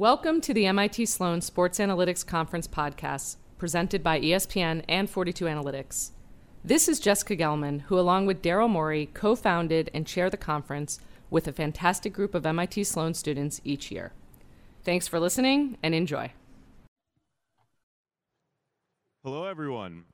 [0.00, 6.12] Welcome to the MIT Sloan Sports Analytics Conference podcast, presented by ESPN and 42 Analytics.
[6.64, 11.00] This is Jessica Gelman, who, along with Daryl Morey, co founded and chair the conference
[11.28, 14.14] with a fantastic group of MIT Sloan students each year.
[14.84, 16.32] Thanks for listening and enjoy.
[19.22, 20.04] Hello, everyone.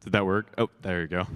[0.00, 0.54] Did that work?
[0.56, 1.26] Oh, there you go.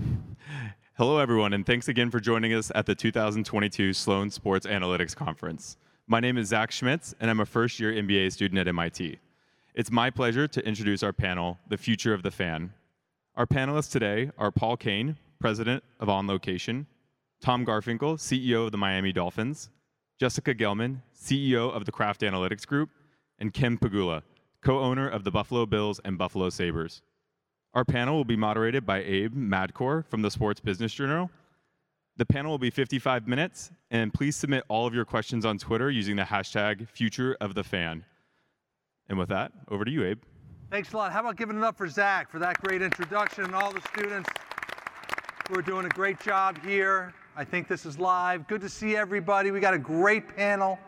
[0.97, 5.77] Hello, everyone, and thanks again for joining us at the 2022 Sloan Sports Analytics Conference.
[6.11, 9.19] My name is Zach Schmitz, and I'm a first year MBA student at MIT.
[9.75, 12.73] It's my pleasure to introduce our panel, The Future of the Fan.
[13.37, 16.87] Our panelists today are Paul Caine, President of On Location,
[17.43, 19.69] Tom Garfinkel, CEO of the Miami Dolphins,
[20.19, 22.89] Jessica Gelman, CEO of the Kraft Analytics Group,
[23.39, 24.23] and Kim Pegula,
[24.63, 27.03] co owner of the Buffalo Bills and Buffalo Sabres.
[27.75, 31.31] Our panel will be moderated by Abe Madkour from the Sports Business Journal
[32.19, 35.89] the panel will be 55 minutes, and please submit all of your questions on Twitter
[35.89, 38.05] using the hashtag Future of the Fan.
[39.09, 40.21] And with that, over to you, Abe.
[40.69, 41.13] Thanks a lot.
[41.13, 44.29] How about giving it up for Zach for that great introduction and all the students
[45.49, 47.15] who are doing a great job here.
[47.37, 48.49] I think this is live.
[48.49, 49.53] Good to see everybody.
[49.53, 50.79] We got a great panel.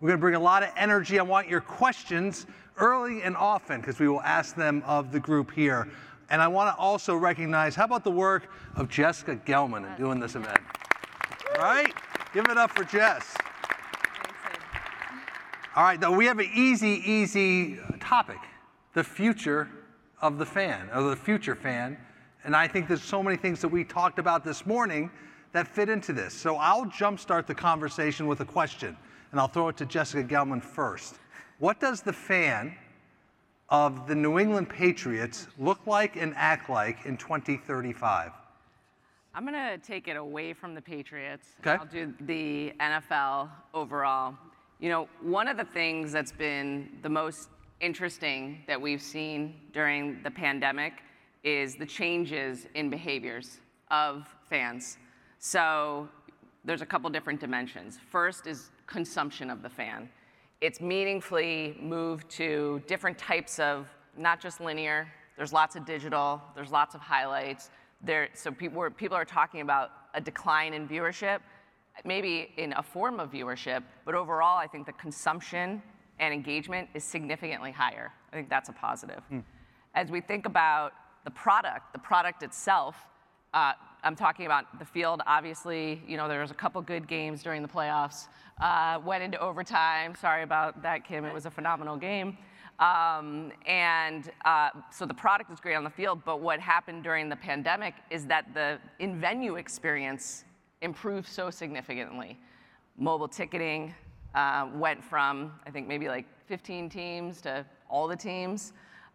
[0.00, 1.18] We're going to bring a lot of energy.
[1.18, 2.46] I want your questions
[2.76, 5.88] early and often because we will ask them of the group here.
[6.28, 10.20] And I want to also recognize how about the work of Jessica Gelman in doing
[10.20, 10.58] this event?
[11.60, 11.92] Right?
[12.32, 13.34] Give it up for Jess.
[15.76, 18.38] All right, now we have an easy, easy topic
[18.94, 19.68] the future
[20.22, 21.98] of the fan, or the future fan.
[22.44, 25.10] And I think there's so many things that we talked about this morning
[25.52, 26.32] that fit into this.
[26.32, 28.96] So I'll jumpstart the conversation with a question,
[29.30, 31.16] and I'll throw it to Jessica Gelman first.
[31.58, 32.74] What does the fan
[33.68, 38.32] of the New England Patriots look like and act like in 2035?
[39.34, 41.54] I'm going to take it away from the Patriots.
[41.60, 41.72] Okay.
[41.72, 44.34] I'll do the NFL overall.
[44.80, 47.48] You know, one of the things that's been the most
[47.80, 50.94] interesting that we've seen during the pandemic
[51.44, 54.98] is the changes in behaviors of fans.
[55.38, 56.08] So
[56.64, 57.98] there's a couple different dimensions.
[58.10, 60.08] First is consumption of the fan.
[60.60, 63.86] It's meaningfully moved to different types of
[64.16, 67.70] not just linear, there's lots of digital, there's lots of highlights,
[68.02, 71.40] there, so people, people are talking about a decline in viewership,
[72.04, 75.82] maybe in a form of viewership, but overall, I think the consumption
[76.18, 78.12] and engagement is significantly higher.
[78.32, 79.22] I think that's a positive.
[79.32, 79.42] Mm.
[79.94, 80.92] As we think about
[81.24, 82.96] the product, the product itself,
[83.52, 83.72] uh,
[84.02, 85.20] I'm talking about the field.
[85.26, 88.28] Obviously, you know there was a couple good games during the playoffs.
[88.60, 90.14] Uh, went into overtime.
[90.14, 91.24] Sorry about that, Kim.
[91.24, 92.38] It was a phenomenal game.
[92.80, 97.28] Um, and uh, so the product is great on the field, but what happened during
[97.28, 100.44] the pandemic is that the in venue experience
[100.80, 102.38] improved so significantly.
[102.96, 103.94] Mobile ticketing
[104.34, 108.72] uh, went from, I think, maybe like 15 teams to all the teams.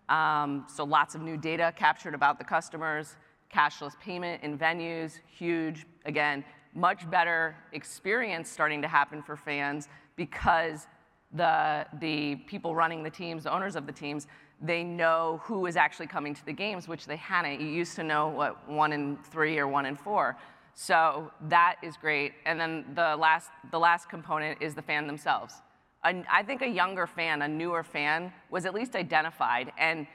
[0.09, 3.15] Um, so lots of new data captured about the customers,
[3.51, 5.87] cashless payment in venues, huge.
[6.05, 6.43] Again,
[6.75, 10.87] much better experience starting to happen for fans because
[11.35, 14.27] the, the people running the teams, the owners of the teams,
[14.61, 17.59] they know who is actually coming to the games, which they hadn't.
[17.59, 20.37] You used to know what one in three or one in four.
[20.73, 22.33] So that is great.
[22.45, 25.55] And then the last, the last component is the fan themselves.
[26.03, 29.71] And I think a younger fan, a newer fan, was at least identified.
[29.77, 30.05] And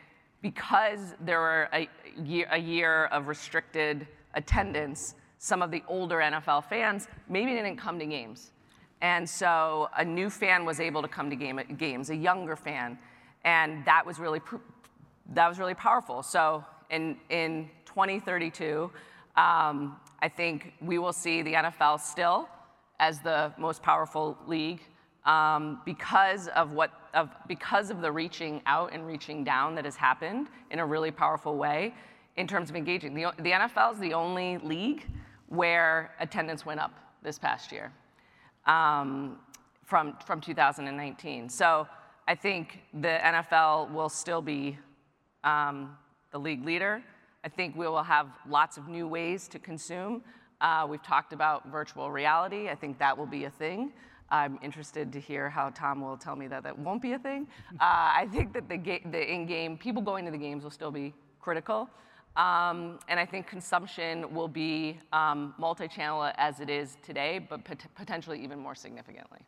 [0.42, 1.88] because there were a
[2.24, 7.98] year, a year of restricted attendance, some of the older NFL fans maybe didn't come
[7.98, 8.52] to games.
[9.02, 12.98] And so a new fan was able to come to game, games, a younger fan,
[13.44, 14.40] and that was really
[15.34, 16.22] that was really powerful.
[16.22, 18.90] So in in 2032,
[19.36, 22.48] um, I think we will see the NFL still
[22.98, 24.82] as the most powerful league
[25.24, 29.96] um, because of what of because of the reaching out and reaching down that has
[29.96, 31.94] happened in a really powerful way
[32.36, 33.14] in terms of engaging.
[33.14, 35.06] The, the NFL is the only league
[35.48, 37.92] where attendance went up this past year
[38.66, 39.38] um,
[39.84, 41.48] from, from 2019.
[41.48, 41.86] So
[42.28, 44.78] I think the NFL will still be
[45.44, 45.96] um,
[46.30, 47.02] the league leader.
[47.42, 50.22] I think we will have lots of new ways to consume.
[50.60, 52.68] Uh, we've talked about virtual reality.
[52.68, 53.92] I think that will be a thing.
[54.30, 57.48] I'm interested to hear how Tom will tell me that that won't be a thing.
[57.72, 60.92] Uh, I think that the, ga- the in-game, people going to the games will still
[60.92, 61.88] be critical.
[62.36, 67.86] Um, and I think consumption will be um, multi-channel as it is today, but pot-
[67.96, 69.40] potentially even more significantly.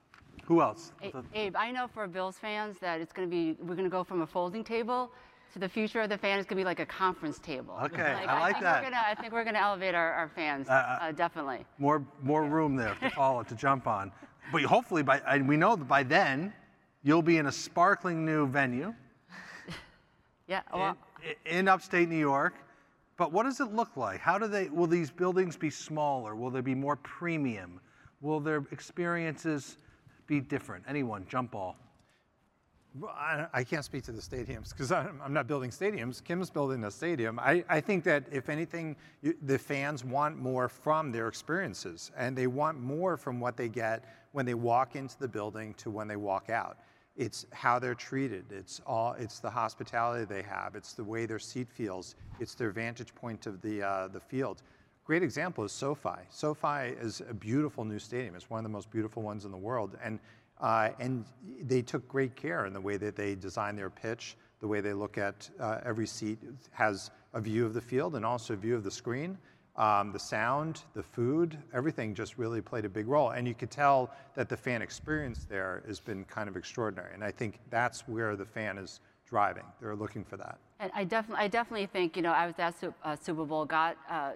[0.45, 0.93] Who else?
[1.35, 4.03] Abe, I know for Bills fans that it's going to be, we're going to go
[4.03, 5.13] from a folding table
[5.53, 7.79] to the future of the fan is going to be like a conference table.
[7.83, 8.83] Okay, like, I like I that.
[8.83, 11.65] Gonna, I think we're going to elevate our, our fans, uh, uh, uh, definitely.
[11.79, 14.11] More, more room there to follow, to jump on.
[14.51, 16.53] But hopefully, by, we know that by then,
[17.03, 18.95] You'll be in a sparkling new venue
[20.47, 20.97] Yeah, well,
[21.47, 22.55] in, in upstate New York.
[23.23, 24.19] But what does it look like?
[24.19, 26.35] How do they, will these buildings be smaller?
[26.35, 27.79] Will they be more premium?
[28.21, 29.77] Will their experiences
[30.27, 30.85] be different?
[30.89, 31.77] Anyone, jump ball.
[33.55, 36.23] I can't speak to the stadiums because I'm, I'm not building stadiums.
[36.25, 37.39] Kim's building a stadium.
[37.39, 42.37] I, I think that if anything, you, the fans want more from their experiences, and
[42.37, 46.09] they want more from what they get when they walk into the building to when
[46.09, 46.79] they walk out.
[47.17, 48.47] It's how they're treated.
[48.51, 49.13] It's all.
[49.19, 50.75] It's the hospitality they have.
[50.75, 52.15] It's the way their seat feels.
[52.41, 54.63] It's their vantage point of the uh, the field.
[55.05, 56.21] Great example is SoFi.
[56.31, 58.35] SoFi is a beautiful new stadium.
[58.35, 60.19] It's one of the most beautiful ones in the world, and
[60.61, 61.25] uh, and
[61.63, 64.93] they took great care in the way that they design their pitch, the way they
[64.93, 66.39] look at uh, every seat
[66.71, 69.37] has a view of the field and also a view of the screen.
[69.77, 73.31] Um, the sound, the food, everything just really played a big role.
[73.31, 77.15] And you could tell that the fan experience there has been kind of extraordinary.
[77.15, 79.65] And I think that's where the fan is driving.
[79.81, 80.59] They're looking for that.
[80.79, 83.97] And I definitely, I definitely think, you know, I was at uh, Super Bowl, got,
[84.11, 84.33] uh,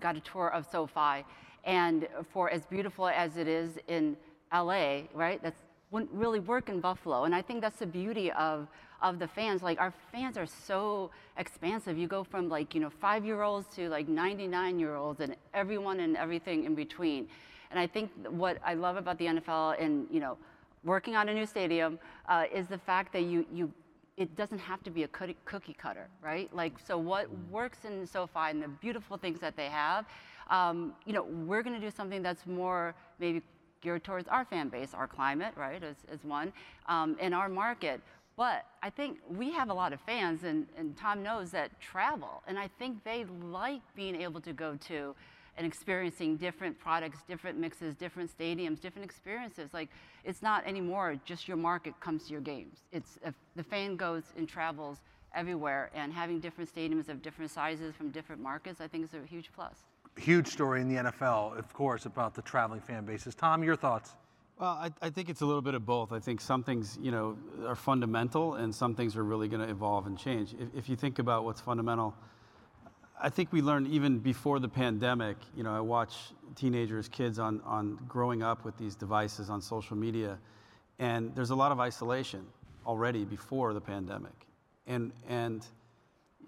[0.00, 1.24] got a tour of SoFi,
[1.64, 4.16] and for as beautiful as it is in
[4.52, 5.40] LA, right?
[5.42, 5.54] that
[5.90, 7.24] wouldn't really work in Buffalo.
[7.24, 8.66] And I think that's the beauty of,
[9.02, 9.62] of the fans.
[9.62, 11.96] Like our fans are so expansive.
[11.98, 15.36] You go from like, you know, five year olds to like 99 year olds and
[15.54, 17.28] everyone and everything in between.
[17.70, 20.36] And I think what I love about the NFL and, you know,
[20.84, 21.98] working on a new stadium
[22.28, 23.72] uh, is the fact that you, you
[24.16, 26.54] it doesn't have to be a cookie cutter, right?
[26.54, 30.04] Like, so what works in SoFi and the beautiful things that they have,
[30.50, 33.40] um, you know, we're going to do something that's more maybe
[33.80, 36.52] geared towards our fan base, our climate, right, is, is one,
[36.86, 38.00] um, in our market.
[38.40, 42.42] But I think we have a lot of fans, and, and Tom knows that travel,
[42.46, 45.14] and I think they like being able to go to
[45.58, 49.74] and experiencing different products, different mixes, different stadiums, different experiences.
[49.74, 49.90] Like
[50.24, 52.78] it's not anymore just your market comes to your games.
[52.92, 54.96] It's if the fan goes and travels
[55.34, 59.26] everywhere, and having different stadiums of different sizes from different markets, I think is a
[59.26, 59.84] huge plus
[60.16, 63.34] huge story in the NFL, of course, about the traveling fan bases.
[63.34, 64.14] Tom, your thoughts?
[64.60, 66.12] Well, I, I, think it's a little bit of both.
[66.12, 69.72] I think some things, you know, are fundamental, and some things are really going to
[69.72, 70.52] evolve and change.
[70.52, 72.14] If, if, you think about what's fundamental,
[73.18, 75.38] I think we learned even before the pandemic.
[75.56, 79.96] You know, I watch teenagers, kids on on growing up with these devices on social
[79.96, 80.38] media,
[80.98, 82.44] and there's a lot of isolation
[82.86, 84.46] already before the pandemic,
[84.86, 85.64] and and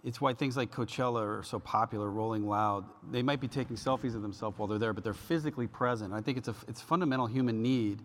[0.04, 2.84] it's why things like Coachella are so popular, Rolling Loud.
[3.10, 6.12] They might be taking selfies of themselves while they're there, but they're physically present.
[6.12, 8.00] I think it's a it's fundamental human need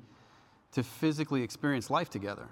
[0.73, 2.47] to physically experience life together.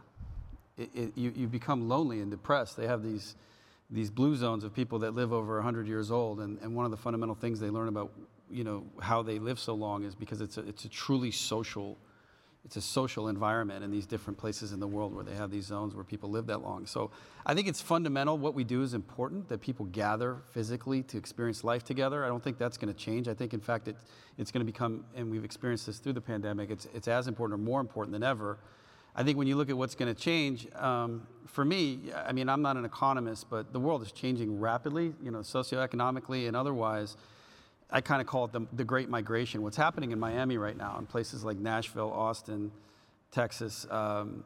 [0.77, 2.75] It, it, you, you become lonely and depressed.
[2.75, 3.35] They have these
[3.91, 6.91] these blue zones of people that live over 100 years old, and, and one of
[6.91, 8.11] the fundamental things they learn about
[8.49, 11.97] you know how they live so long is because it's a, it's a truly social
[12.65, 15.65] it's a social environment in these different places in the world where they have these
[15.65, 16.87] zones where people live that long.
[16.87, 17.11] So
[17.45, 18.39] I think it's fundamental.
[18.39, 22.25] What we do is important that people gather physically to experience life together.
[22.25, 23.27] I don't think that's going to change.
[23.27, 23.95] I think, in fact, it,
[24.39, 27.59] it's going to become, and we've experienced this through the pandemic, it's, it's as important
[27.59, 28.57] or more important than ever.
[29.15, 32.49] I think when you look at what's going to change, um, for me, I mean,
[32.49, 37.15] I'm not an economist, but the world is changing rapidly, you know, socioeconomically and otherwise.
[37.89, 39.61] I kind of call it the, the great migration.
[39.61, 42.71] What's happening in Miami right now, in places like Nashville, Austin,
[43.31, 44.43] Texas, um,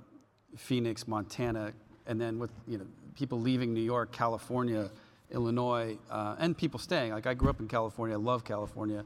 [0.57, 1.73] Phoenix, Montana,
[2.05, 4.89] and then with you know people leaving New York, California,
[5.31, 7.11] Illinois, uh, and people staying.
[7.11, 9.05] Like I grew up in California, I love California,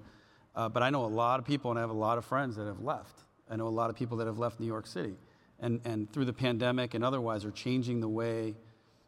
[0.56, 2.56] uh, but I know a lot of people and I have a lot of friends
[2.56, 3.20] that have left.
[3.50, 5.16] I know a lot of people that have left New York City,
[5.60, 8.56] and and through the pandemic and otherwise are changing the way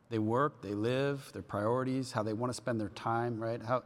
[0.10, 3.40] they work, they live, their priorities, how they want to spend their time.
[3.40, 3.62] Right?
[3.64, 3.84] How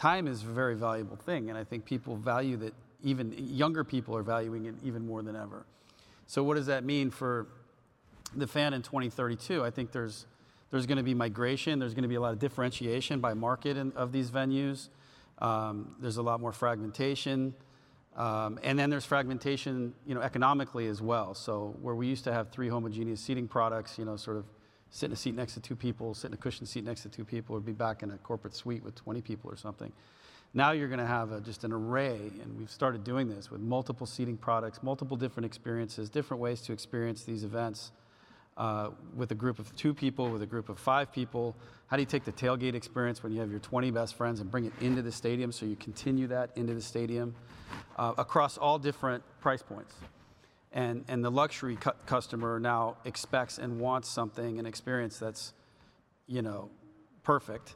[0.00, 2.74] time is a very valuable thing, and I think people value that.
[3.02, 5.64] Even younger people are valuing it even more than ever.
[6.26, 7.46] So, what does that mean for
[8.36, 9.64] the fan in 2032?
[9.64, 10.26] I think there's
[10.70, 11.78] there's going to be migration.
[11.78, 14.88] There's going to be a lot of differentiation by market in, of these venues.
[15.38, 17.54] Um, there's a lot more fragmentation.
[18.16, 21.34] Um, and then there's fragmentation, you know, economically as well.
[21.34, 24.44] So where we used to have three homogeneous seating products, you know, sort of
[24.90, 27.08] sit in a seat next to two people, sit in a cushion seat next to
[27.08, 29.92] two people, or be back in a corporate suite with 20 people or something.
[30.52, 33.60] Now you're going to have a, just an array, and we've started doing this with
[33.60, 37.92] multiple seating products, multiple different experiences, different ways to experience these events
[38.56, 41.54] uh, with a group of two people, with a group of five people.
[41.86, 44.50] How do you take the tailgate experience when you have your 20 best friends and
[44.50, 47.34] bring it into the stadium so you continue that into the stadium
[47.96, 49.94] uh, across all different price points?
[50.72, 55.52] And, and the luxury cu- customer now expects and wants something, an experience that's,
[56.26, 56.70] you know,
[57.22, 57.74] perfect.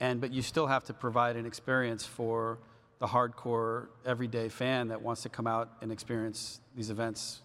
[0.00, 2.58] And, but you still have to provide an experience for
[2.98, 7.40] the hardcore everyday fan that wants to come out and experience these events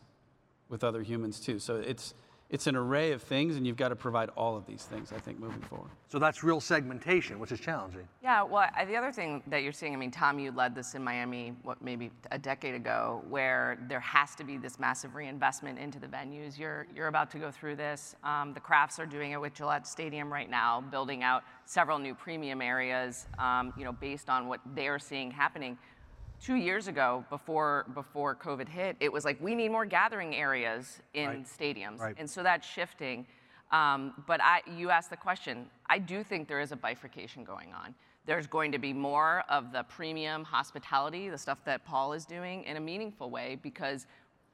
[0.69, 1.59] with other humans too.
[1.59, 2.13] So it's,
[2.51, 5.17] it's an array of things, and you've got to provide all of these things, I
[5.19, 5.89] think, moving forward.
[6.09, 8.05] So that's real segmentation, which is challenging.
[8.21, 10.93] Yeah, well, I- the other thing that you're seeing, I mean, Tom, you led this
[10.93, 15.79] in Miami, what, maybe a decade ago, where there has to be this massive reinvestment
[15.79, 16.59] into the venues.
[16.59, 18.17] You're, you're about to go through this.
[18.21, 22.13] Um, the Krafts are doing it with Gillette Stadium right now, building out several new
[22.13, 25.77] premium areas, um, you know, based on what they're seeing happening.
[26.41, 30.99] Two years ago, before, before COVID hit, it was like, we need more gathering areas
[31.13, 31.45] in Right.
[31.45, 31.99] stadiums.
[31.99, 32.15] Right.
[32.17, 33.27] And so that's shifting.
[33.71, 35.69] Um, but I, you asked the question.
[35.87, 37.93] I do think there is a bifurcation going on.
[38.25, 42.63] There's going to be more of the premium hospitality, the stuff that Paul is doing,
[42.63, 44.07] in a meaningful way because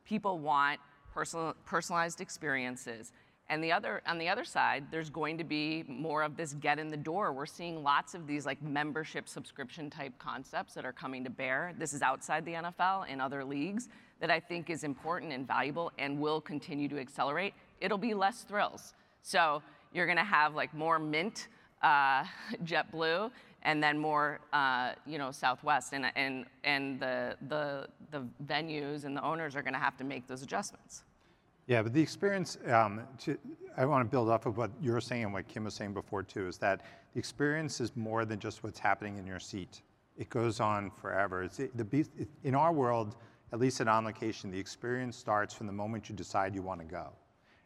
[0.05, 0.79] people want
[1.13, 3.13] personal, personalized experiences.
[3.49, 6.79] And the other, on the other side, there's going to be more of this get
[6.79, 7.31] in the door.
[7.31, 11.73] We're seeing lots of these like membership subscription type concepts that are coming to bear.
[11.77, 13.87] This is outside the NFL and other leagues
[14.19, 17.53] that I think is important and valuable and will continue to accelerate.
[17.79, 18.95] It'll be less thrills.
[19.21, 19.61] So
[19.93, 21.47] you're going to have like more Mint,
[21.81, 22.25] uh,
[22.65, 23.31] JetBlue,
[23.63, 29.15] and then more, uh, you know, Southwest, and and and the the the venues and
[29.15, 31.03] the owners are going to have to make those adjustments.
[31.67, 33.37] Yeah, but the experience, um, to,
[33.75, 35.93] I want to build off of what you were saying and what Kim was saying
[35.93, 36.81] before too, is that
[37.13, 39.81] the experience is more than just what's happening in your seat.
[40.17, 41.43] It goes on forever.
[41.43, 43.17] It's the it, in our world,
[43.51, 46.79] at least at On Location, the experience starts from the moment you decide you want
[46.79, 47.09] to go.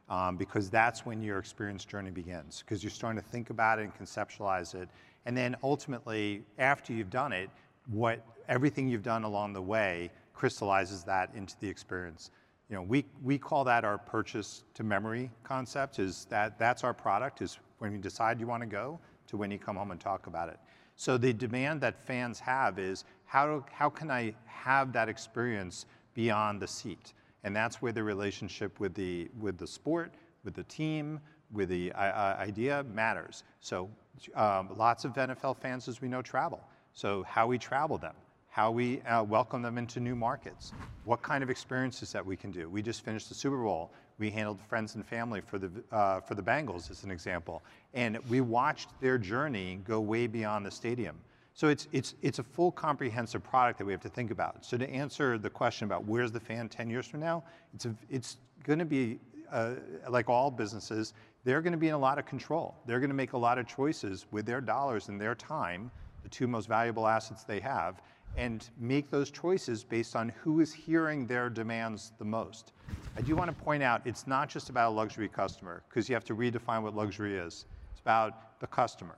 [0.09, 3.83] Um, because that's when your experience journey begins, because you're starting to think about it
[3.83, 4.89] and conceptualize it.
[5.25, 7.49] And then ultimately, after you've done it,
[7.85, 12.31] what everything you've done along the way crystallizes that into the experience
[12.71, 16.93] you know, we, we call that our purchase to memory concept is that that's our
[16.93, 18.97] product is when you decide you want to go
[19.27, 20.57] to when you come home and talk about it.
[20.95, 26.61] So the demand that fans have is how, how can I have that experience beyond
[26.61, 27.13] the seat?
[27.43, 30.13] And that's where the relationship with the, with the sport,
[30.45, 31.19] with the team,
[31.51, 33.43] with the uh, idea matters.
[33.59, 33.89] So
[34.33, 36.61] um, lots of NFL fans, as we know, travel.
[36.93, 38.15] So how we travel them
[38.51, 40.73] how we uh, welcome them into new markets,
[41.05, 42.69] what kind of experiences that we can do.
[42.69, 43.91] We just finished the Super Bowl.
[44.19, 47.63] We handled friends and family for the, uh, for the Bengals, as an example.
[47.93, 51.15] And we watched their journey go way beyond the stadium.
[51.53, 54.65] So it's, it's, it's a full comprehensive product that we have to think about.
[54.65, 58.37] So to answer the question about where's the fan 10 years from now, it's, it's
[58.65, 59.17] going to be,
[59.49, 59.75] uh,
[60.09, 61.13] like all businesses,
[61.45, 62.75] they're going to be in a lot of control.
[62.85, 65.89] They're going to make a lot of choices with their dollars and their time,
[66.23, 68.01] the two most valuable assets they have,
[68.37, 72.73] and make those choices based on who is hearing their demands the most.
[73.17, 76.15] I do want to point out it's not just about a luxury customer because you
[76.15, 77.65] have to redefine what luxury is.
[77.91, 79.17] It's about the customer.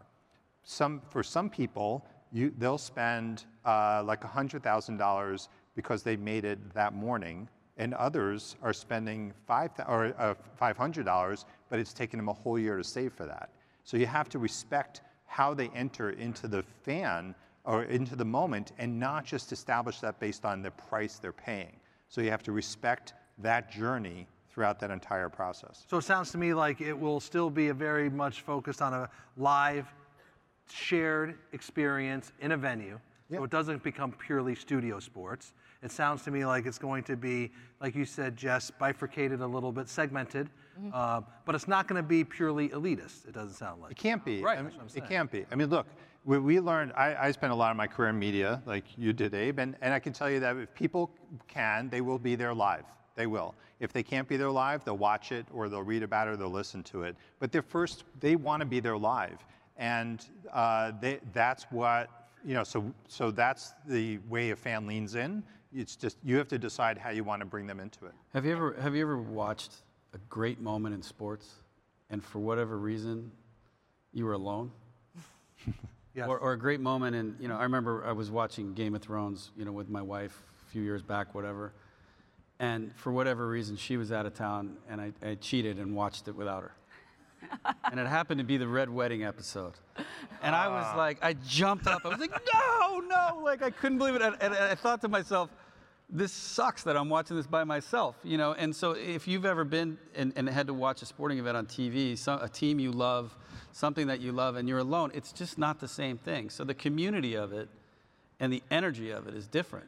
[0.64, 6.94] Some, for some people, you, they'll spend uh, like $100,000 because they made it that
[6.94, 12.58] morning, and others are spending five, or, uh, $500, but it's taken them a whole
[12.58, 13.50] year to save for that.
[13.84, 18.72] So you have to respect how they enter into the fan or into the moment
[18.78, 21.80] and not just establish that based on the price they're paying.
[22.10, 25.86] So you have to respect that journey throughout that entire process.
[25.90, 28.94] So it sounds to me like it will still be a very much focused on
[28.94, 29.88] a live,
[30.70, 33.00] shared experience in a venue.
[33.32, 35.54] So it doesn't become purely studio sports.
[35.82, 37.52] It sounds to me like it's going to be,
[37.82, 40.50] like you said, Jess, bifurcated a little bit, segmented,
[40.94, 43.28] uh, but it's not going to be purely elitist.
[43.28, 43.92] It doesn't sound like.
[43.92, 44.42] It can't be.
[44.42, 45.46] Right, I mean, that's what I'm it can't be.
[45.52, 45.88] I mean, look,
[46.26, 49.14] we, we learned, I, I spent a lot of my career in media, like you
[49.14, 51.12] did, Abe, and, and I can tell you that if people
[51.48, 52.86] can, they will be there live.
[53.16, 53.56] They will.
[53.80, 56.38] If they can't be there live, they'll watch it or they'll read about it or
[56.38, 57.16] they'll listen to it.
[57.40, 59.44] But they're first, they want to be there live.
[59.78, 62.10] And uh, they, that's what,
[62.46, 65.44] you know, so, so that's the way a fan leans in.
[65.76, 68.14] It's just, you have to decide how you want to bring them into it.
[68.34, 69.72] Have you ever have you ever watched
[70.14, 71.50] a great moment in sports,
[72.12, 73.32] and for whatever reason,
[74.14, 74.72] you were alone?
[76.16, 76.28] Yes.
[76.28, 79.02] Or, or a great moment and you know I remember I was watching Game of
[79.02, 81.74] Thrones you know with my wife a few years back whatever,
[82.60, 86.28] and for whatever reason she was out of town and I, I cheated and watched
[86.28, 86.72] it without her.
[87.92, 89.74] and it happened to be the red wedding episode.
[90.42, 90.98] And I was ah.
[90.98, 92.06] like, I jumped up.
[92.06, 94.22] I was like, no, no, like I couldn't believe it.
[94.22, 95.50] And, and I thought to myself,
[96.10, 98.54] this sucks that I'm watching this by myself, you know.
[98.54, 101.66] And so, if you've ever been and, and had to watch a sporting event on
[101.66, 103.36] TV, some, a team you love,
[103.74, 106.50] something that you love, and you're alone, it's just not the same thing.
[106.50, 107.68] So the community of it
[108.40, 109.88] and the energy of it is different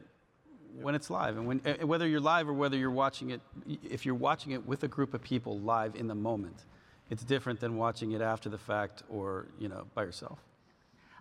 [0.80, 1.36] when it's live.
[1.36, 3.40] And when, eh, whether you're live or whether you're watching it,
[3.88, 6.64] if you're watching it with a group of people live in the moment,
[7.10, 10.38] it's different than watching it after the fact or you know by yourself.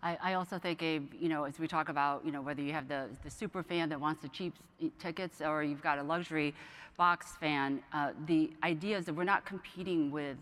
[0.03, 2.73] I, I also think, Abe, you know, as we talk about, you know, whether you
[2.73, 4.53] have the, the super fan that wants the cheap
[4.99, 6.53] tickets or you've got a luxury
[6.95, 10.37] box fan, uh, the idea is that we're not competing with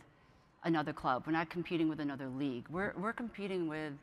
[0.64, 1.24] another club.
[1.26, 2.66] We're not competing with another league.
[2.70, 3.94] We're, we're competing with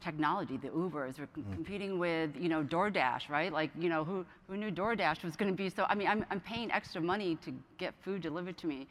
[0.00, 1.18] technology, the Ubers.
[1.18, 3.52] We're com- competing with, you know, DoorDash, right?
[3.52, 5.86] Like, you know, who, who knew DoorDash was going to be so?
[5.88, 8.86] I mean, I'm, I'm paying extra money to get food delivered to me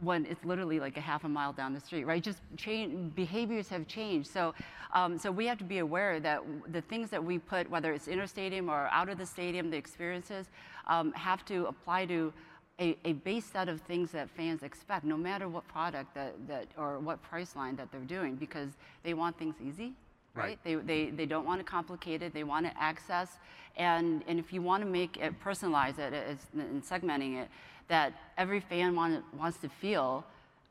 [0.00, 2.22] when it's literally like a half a mile down the street, right?
[2.22, 4.28] Just change, behaviors have changed.
[4.28, 4.52] So,
[4.92, 8.08] um, so we have to be aware that the things that we put, whether it's
[8.08, 10.48] inner stadium or out of the stadium, the experiences,
[10.88, 12.32] um, have to apply to
[12.80, 16.66] a, a base set of things that fans expect, no matter what product that, that
[16.76, 18.70] or what price line that they're doing, because
[19.02, 19.92] they want things easy,
[20.34, 20.58] right?
[20.64, 22.32] They, they, they don't want it complicated.
[22.32, 23.38] They want to access,
[23.76, 26.12] and, and if you want to make it personalize it
[26.58, 27.48] and segmenting it,
[27.88, 30.24] that every fan want, wants to feel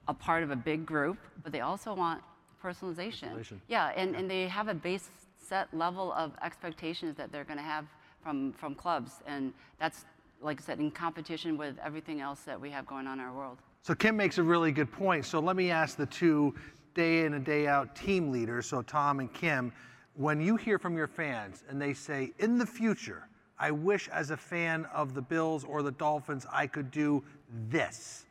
[0.07, 2.21] a part of a big group, but they also want
[2.61, 3.33] personalization.
[3.69, 7.63] Yeah, and, and they have a base set level of expectations that they're going to
[7.63, 7.85] have
[8.23, 10.05] from, from clubs, and that's
[10.43, 13.33] like I said, in competition with everything else that we have going on in our
[13.33, 13.59] world.
[13.81, 15.25] So Kim makes a really good point.
[15.25, 16.53] So let me ask the two
[16.93, 19.73] day in and day out team leaders, so Tom and Kim,
[20.15, 24.29] when you hear from your fans and they say, in the future, I wish as
[24.29, 27.23] a fan of the Bills or the Dolphins I could do
[27.69, 28.25] this,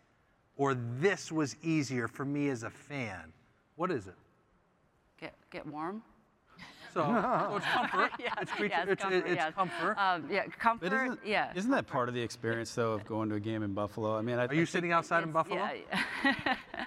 [0.56, 3.32] or this was easier for me as a fan,
[3.76, 4.14] what is it?
[5.20, 6.02] Get, get warm.
[6.92, 7.00] So,
[7.50, 8.10] so it's comfort.
[8.18, 9.54] Yeah, it's, creature, yeah, it's, comfort, it's yes.
[9.54, 9.98] comfort.
[9.98, 10.90] Um, yeah, comfort.
[10.90, 11.52] But isn't, yeah.
[11.54, 14.16] isn't that part of the experience, though, of going to a game in Buffalo?
[14.16, 15.68] I mean, I Are you sitting outside in Buffalo?
[16.24, 16.56] Yeah.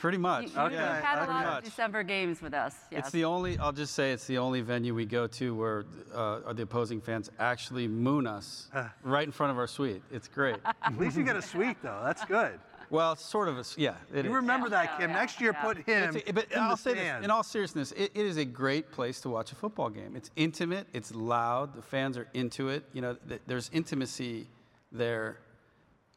[0.00, 0.52] pretty much.
[0.52, 0.74] You, Okay.
[0.74, 1.58] You've had a pretty lot much.
[1.58, 2.74] of December games with us.
[2.90, 3.04] Yes.
[3.04, 5.84] It's the only, I'll just say it's the only venue we go to where
[6.14, 8.68] uh, the opposing fans actually moon us
[9.02, 10.02] right in front of our suite.
[10.12, 10.56] It's great.
[10.82, 12.02] At least you get a suite, though.
[12.04, 12.60] That's good.
[12.94, 14.36] Well, it's sort of A, yeah, it You is.
[14.36, 15.10] remember that, Kim.
[15.10, 15.62] yeah, Next year, yeah.
[15.62, 18.36] put him a- but in I'll the say this, in all seriousness, it, it is
[18.36, 20.14] a great place to watch a football game.
[20.16, 22.84] It's intimate, it's loud, the fans are into it.
[22.92, 24.46] You know, th- there's intimacy
[24.92, 25.38] there,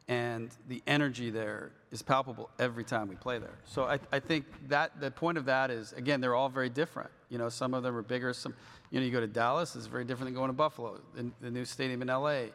[0.08, 3.58] and the energy there is palpable every time we play there.
[3.64, 7.10] So I, I think that the point of that is, again, they're all very different.
[7.28, 8.32] You know, some of them are bigger.
[8.32, 8.54] Some,
[8.90, 11.00] you know, you go to Dallas, it's very different than going to Buffalo.
[11.14, 12.50] The, the new stadium in L.A.,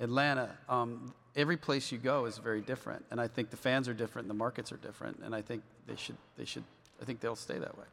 [0.00, 0.50] Atlanta.
[0.68, 4.24] Um, every place you go is very different, and I think the fans are different,
[4.24, 6.64] and the markets are different, and I think they should, they should,
[7.00, 7.84] I think they'll stay that way.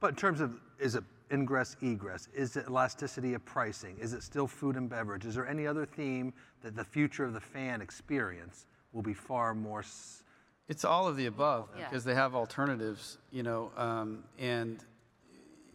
[0.00, 2.28] But in terms of, is it ingress, egress?
[2.34, 3.96] Is it elasticity of pricing?
[3.98, 5.24] Is it still food and beverage?
[5.24, 9.54] Is there any other theme that the future of the fan experience will be far
[9.54, 9.80] more?
[9.80, 10.22] s-
[10.68, 11.88] It's all of the above Yeah.
[11.88, 14.82] because they have alternatives, you know, um, and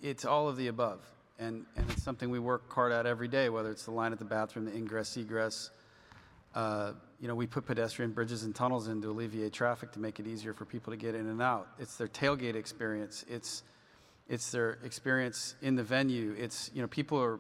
[0.02, 1.00] it's all of the above.
[1.40, 4.20] And, and it's something we work hard at every day, whether it's the line at
[4.20, 5.72] the bathroom, the ingress, egress.
[6.56, 10.20] Uh, you know, we put pedestrian bridges and tunnels in to alleviate traffic to make
[10.20, 11.68] it easier for people to get in and out.
[11.78, 13.26] It's their tailgate experience.
[13.30, 13.64] It's
[14.28, 16.36] it's their experience in the venue.
[16.38, 17.40] It's you know, people are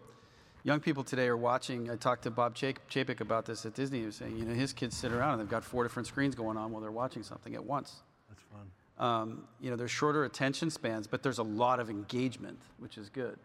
[0.63, 1.89] young people today are watching.
[1.89, 3.99] I talked to Bob Chapek about this at Disney.
[3.99, 6.35] He was saying, you know, his kids sit around and they've got four different screens
[6.35, 8.01] going on while they're watching something at once.
[8.27, 8.71] That's fun.
[8.99, 13.09] Um, you know, there's shorter attention spans, but there's a lot of engagement, which is
[13.09, 13.39] good.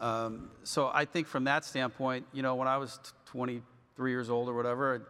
[0.00, 3.62] Um, so I think from that standpoint, you know, when I was 20,
[3.96, 5.06] three years old or whatever.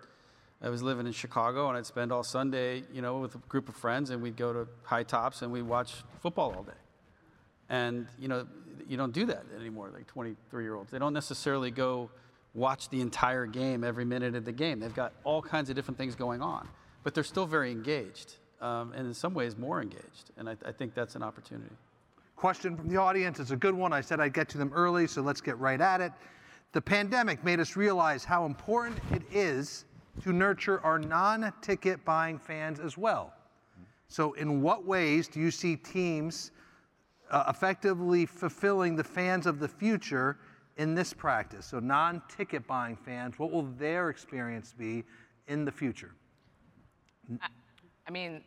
[0.63, 3.69] I, was living in Chicago, and I'd spend all Sunday, you know, with a group
[3.69, 6.73] of friends, and we'd go to high tops and we'd watch football all day.
[7.69, 8.47] And you know,
[8.89, 9.91] you don't do that anymore.
[9.93, 12.11] Like 23-year-olds, they don't necessarily go
[12.55, 14.81] watch the entire game every minute of the game.
[14.81, 16.67] They've got all kinds of different things going on,
[17.05, 20.31] but they're still very engaged, um, and in some ways more engaged.
[20.39, 21.75] And I, I think that's an opportunity.
[22.37, 23.41] Question from the audience.
[23.41, 23.93] It's a good one.
[23.93, 26.13] I said I'd get to them early, so let's get right at it.
[26.73, 29.85] The pandemic made us realize how important it is
[30.23, 33.33] to nurture our non ticket buying fans as well.
[34.09, 36.53] So, in what ways do you see teams
[37.31, 40.39] uh, effectively fulfilling the fans of the future
[40.77, 41.67] in this practice?
[41.67, 45.05] So, non ticket buying fans, what will their experience be
[45.49, 46.13] in the future?
[48.07, 48.43] I mean,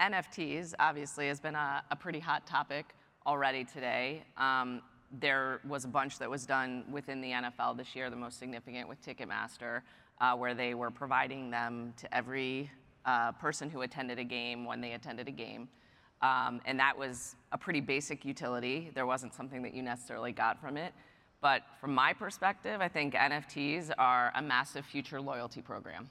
[0.00, 2.94] NFTs obviously has been a, a pretty hot topic
[3.26, 4.24] already today.
[4.36, 4.82] Um,
[5.20, 8.88] there was a bunch that was done within the NFL this year, the most significant
[8.88, 9.82] with Ticketmaster,
[10.20, 12.70] uh, where they were providing them to every
[13.04, 15.68] uh, person who attended a game when they attended a game.
[16.20, 18.90] Um, and that was a pretty basic utility.
[18.94, 20.92] There wasn't something that you necessarily got from it.
[21.40, 26.10] But from my perspective, I think NFTs are a massive future loyalty program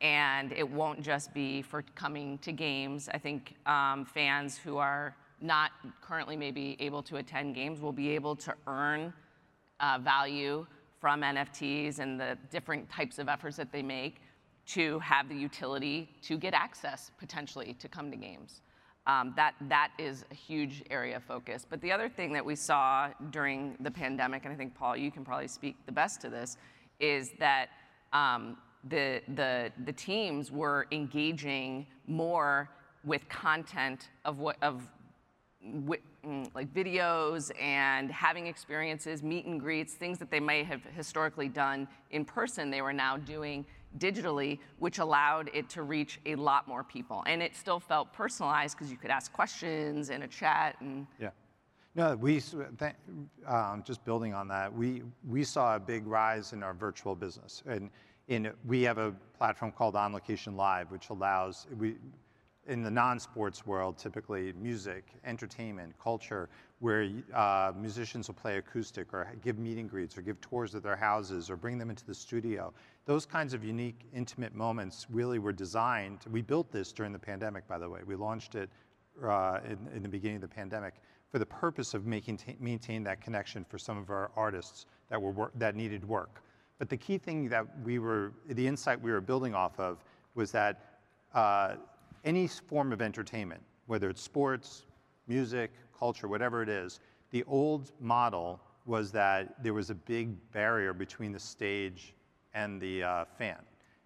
[0.00, 3.08] and it won't just be for coming to games.
[3.12, 8.10] I think um, fans who are not currently maybe able to attend games will be
[8.10, 9.12] able to earn
[9.80, 10.66] uh, value
[11.00, 14.20] from NFTs and the different types of efforts that they make
[14.66, 18.60] to have the utility to get access potentially to come to games.
[19.06, 21.64] Um, that, that is a huge area of focus.
[21.68, 25.10] But the other thing that we saw during the pandemic, and I think, Paul, you
[25.10, 26.58] can probably speak the best to this,
[27.00, 27.68] is that
[28.12, 32.68] um, the, the, the teams were engaging more
[33.04, 34.86] with content of what of
[36.54, 41.88] like videos and having experiences, meet and greets, things that they may have historically done
[42.10, 43.64] in person, they were now doing
[43.98, 47.22] digitally, which allowed it to reach a lot more people.
[47.26, 51.30] And it still felt personalized because you could ask questions in a chat and Yeah.
[51.94, 52.40] No, we,
[53.46, 57.62] um, just building on that, we, we saw a big rise in our virtual business.
[57.66, 57.90] And
[58.28, 61.96] in, we have a platform called On Location Live, which allows, we,
[62.68, 66.48] in the non-sports world, typically music, entertainment, culture,
[66.80, 70.82] where uh, musicians will play acoustic or give meet and greets or give tours of
[70.82, 72.72] their houses or bring them into the studio.
[73.06, 76.20] Those kinds of unique, intimate moments really were designed.
[76.30, 78.00] We built this during the pandemic, by the way.
[78.06, 78.68] We launched it
[79.24, 80.94] uh, in, in the beginning of the pandemic
[81.30, 85.50] for the purpose of making maintain that connection for some of our artists that were
[85.56, 86.42] that needed work.
[86.78, 90.04] But the key thing that we were, the insight we were building off of,
[90.34, 91.00] was that
[91.34, 91.74] uh,
[92.24, 94.84] any form of entertainment, whether it's sports,
[95.26, 97.00] music, culture, whatever it is,
[97.30, 102.14] the old model was that there was a big barrier between the stage
[102.54, 103.58] and the uh, fan.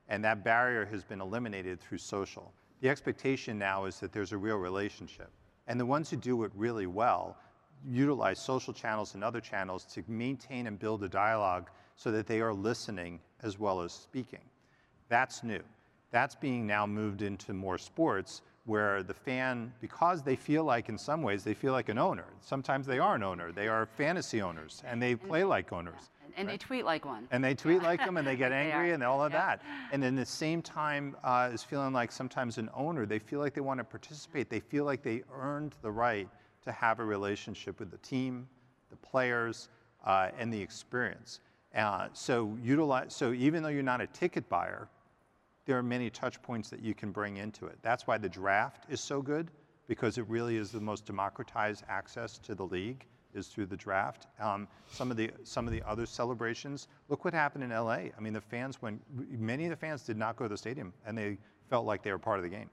[0.08, 2.52] And that barrier has been eliminated through social.
[2.80, 5.30] The expectation now is that there's a real relationship.
[5.68, 7.36] And the ones who do it really well
[7.88, 12.40] utilize social channels and other channels to maintain and build a dialogue so that they
[12.40, 14.42] are listening as well as speaking.
[15.08, 15.62] That's new.
[16.12, 20.96] That's being now moved into more sports where the fan, because they feel like in
[20.96, 22.26] some ways they feel like an owner.
[22.40, 23.50] Sometimes they are an owner.
[23.50, 26.10] They are fantasy owners and they play like owners.
[26.36, 27.26] And they tweet like one.
[27.32, 28.94] And they tweet like them and they get angry are.
[28.94, 29.56] and all of Yeah.
[29.56, 29.62] that.
[29.90, 33.52] And in the same time uh, is feeling like sometimes an owner, they feel like
[33.54, 34.48] they want to participate.
[34.48, 36.28] They feel like they earned the right
[36.64, 38.46] to have a relationship with the team,
[38.90, 39.68] the players,
[40.06, 41.40] uh, and the experience.
[41.74, 44.88] Uh, so utilize, so even though you're not a ticket buyer,
[45.64, 47.78] there are many touch points that you can bring into it.
[47.82, 49.50] That's why the draft is so good
[49.86, 54.26] because it really is the most democratized access to the league is through the draft.
[54.40, 56.88] Um, some of the some of the other celebrations.
[57.08, 58.10] Look what happened in LA.
[58.16, 59.00] I mean, the fans went.
[59.30, 61.38] Many of the fans did not go to the stadium, and they
[61.70, 62.68] felt like they were part of the game.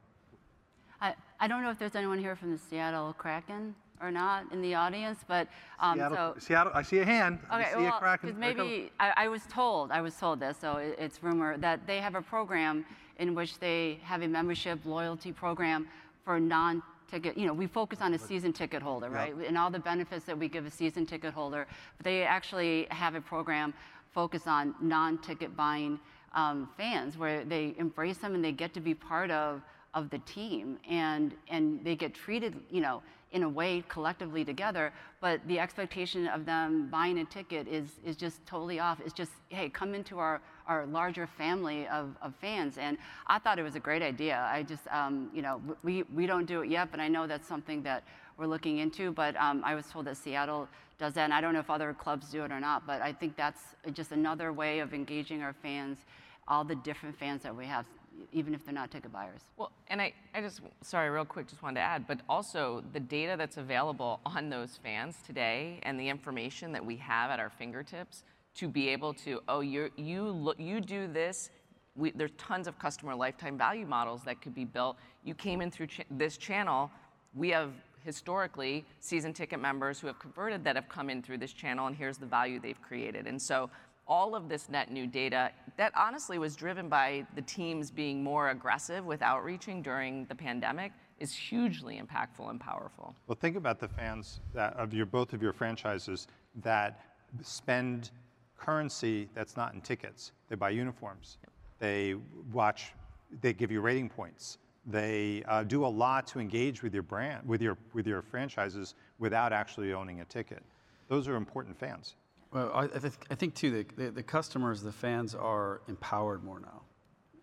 [1.01, 4.61] I, I don't know if there's anyone here from the Seattle Kraken or not in
[4.61, 5.47] the audience, but
[5.79, 6.39] um, Seattle, so.
[6.39, 7.39] Seattle, I see a hand.
[7.49, 8.29] I Okay, see well, Kraken.
[8.31, 8.67] 'cause There it goes.
[8.67, 11.99] maybe I, I was told, I was told this, so it, it's rumor that they
[11.99, 12.85] have a program
[13.17, 15.87] in which they have a membership loyalty program
[16.23, 17.37] for non-ticket.
[17.37, 20.37] You know, we focus on a season ticket holder, right, and all the benefits that
[20.37, 21.67] we give a season ticket holder.
[21.97, 23.73] But they actually have a program
[24.13, 25.99] focused on non-ticket buying
[26.33, 29.61] um, fans, where they embrace them and they get to be part of
[29.95, 33.01] of the team, and and they get treated, you know
[33.31, 38.15] in a way collectively together, but the expectation of them buying a ticket is, is
[38.15, 38.99] just totally off.
[39.05, 42.77] It's just, hey, come into our, our larger family of, of fans.
[42.77, 44.47] And I thought it was a great idea.
[44.51, 47.47] I just, um, you know, we, we don't do it yet, but I know that's
[47.47, 48.03] something that
[48.37, 49.11] we're looking into.
[49.11, 51.93] But um, I was told that Seattle does that, and I don't know if other
[51.93, 53.61] clubs do it or not, but I think that's
[53.93, 55.99] just another way of engaging our fans,
[56.47, 57.85] all the different fans that we have,
[58.31, 59.41] even if they're not ticket buyers.
[59.57, 62.99] Well, and I, I just, sorry, real quick, just wanted to add, but also the
[62.99, 67.49] data that's available on those fans today and the information that we have at our
[67.49, 68.23] fingertips
[68.55, 71.49] to be able to, oh, you you look, you do this.
[71.95, 74.97] We, there's tons of customer lifetime value models that could be built.
[75.23, 76.89] You came in through ch- this channel.
[77.35, 77.71] We have
[78.03, 81.95] historically season ticket members who have converted that have come in through this channel, and
[81.95, 83.27] here's the value they've created.
[83.27, 83.69] And so
[84.09, 88.49] all of this net new data that honestly was driven by the teams being more
[88.49, 93.15] aggressive with outreaching during the pandemic is hugely impactful and powerful.
[93.27, 96.27] Well, think about the fans that of your both of your franchises
[96.63, 97.01] that
[97.41, 98.09] spend
[98.57, 100.31] currency that's not in tickets.
[100.49, 101.37] They buy uniforms.
[101.77, 102.15] They
[102.51, 102.93] watch.
[103.41, 104.57] They give you rating points.
[104.85, 108.95] They uh, do a lot to engage with your brand, with your with your franchises,
[109.19, 110.63] without actually owning a ticket.
[111.09, 112.15] Those are important fans.
[112.51, 116.59] Well, I, th- I think too, the, the, the customers, the fans are empowered more
[116.59, 116.81] now.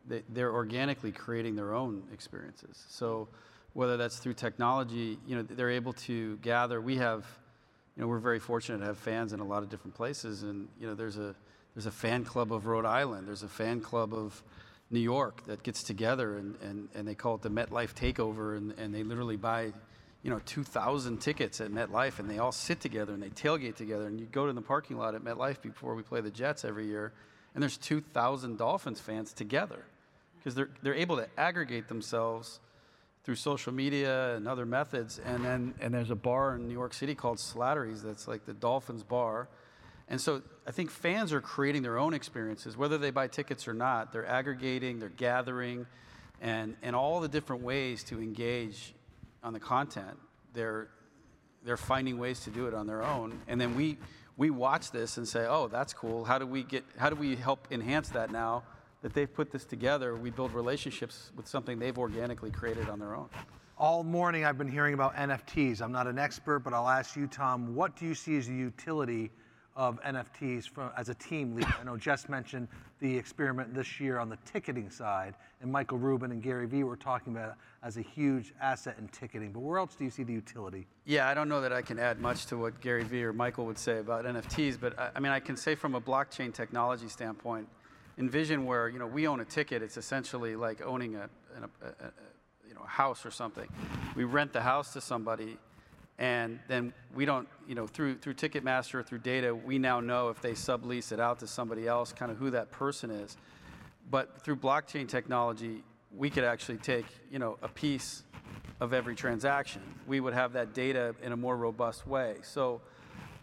[0.09, 2.85] They, they're organically creating their own experiences.
[2.89, 3.29] So
[3.73, 6.81] whether that's through technology, you know, they're able to gather.
[6.81, 7.25] We have,
[7.95, 10.43] you know, we're very fortunate to have fans in a lot of different places.
[10.43, 11.35] And, you know, there's a,
[11.75, 13.29] there's a fan club of Rhode Island.
[13.29, 14.43] There's a fan club of
[14.91, 18.57] New York that gets together and, and, and they call it the MetLife Takeover.
[18.57, 19.73] And, and they literally buy
[20.27, 24.09] you know, 2,000 tickets at MetLife, and they all sit together and they tailgate together.
[24.09, 26.89] And you go to the parking lot at MetLife before we play the Jets every
[26.89, 27.13] year,
[27.55, 29.85] and there's 2,000 Dolphins fans together
[30.37, 32.59] because they're, they're able to aggregate themselves
[33.23, 35.21] through social media and other methods.
[35.25, 38.55] And then and there's a bar in New York City called Slattery's that's like the
[38.55, 39.47] Dolphins bar.
[40.09, 43.75] And so I think fans are creating their own experiences, whether they buy tickets or
[43.75, 44.13] not.
[44.13, 45.87] They're aggregating, they're gathering,
[46.41, 48.93] and, and all the different ways to engage
[49.43, 50.19] on the content.
[50.53, 50.89] They're,
[51.65, 53.39] they're finding ways to do it on their own.
[53.49, 53.99] And then we,
[54.37, 56.25] we watch this and say, oh, that's cool.
[56.25, 58.63] How do we get, how do we help enhance that now
[59.03, 60.17] that they've put this together?
[60.17, 63.29] We build relationships with something they've organically created on their own.
[63.79, 65.83] All morning I've been hearing about NFTs.
[65.83, 68.55] I'm not an expert, but I'll ask you, Tom, what do you see as the
[68.55, 69.31] utility
[69.77, 71.67] of NFTs from, as a team lead?
[71.81, 72.67] I know Jess mentioned
[72.99, 76.97] the experiment this year on the ticketing side, and Michael Rubin and Gary Vee were
[76.97, 79.53] talking about it as a huge asset in ticketing.
[79.53, 80.87] But where else do you see the utility?
[81.05, 83.67] Yeah, I don't know that I can add much to what Gary Vee or Michael
[83.67, 87.09] would say about NFTs, but I, I mean, I can say from a blockchain technology
[87.09, 87.69] standpoint,
[88.19, 89.83] envision where you know we own a ticket.
[89.83, 92.13] It's essentially like owning a, a, a, a
[92.69, 93.69] you know a house or something.
[94.15, 95.59] We rent the house to somebody,
[96.19, 100.29] and then we don't you know through through Ticketmaster or through data we now know
[100.29, 103.37] if they sublease it out to somebody else, kind of who that person is.
[104.11, 105.83] But through blockchain technology,
[106.17, 108.23] we could actually take you know a piece
[108.81, 109.83] of every transaction.
[110.07, 112.37] We would have that data in a more robust way.
[112.43, 112.81] So.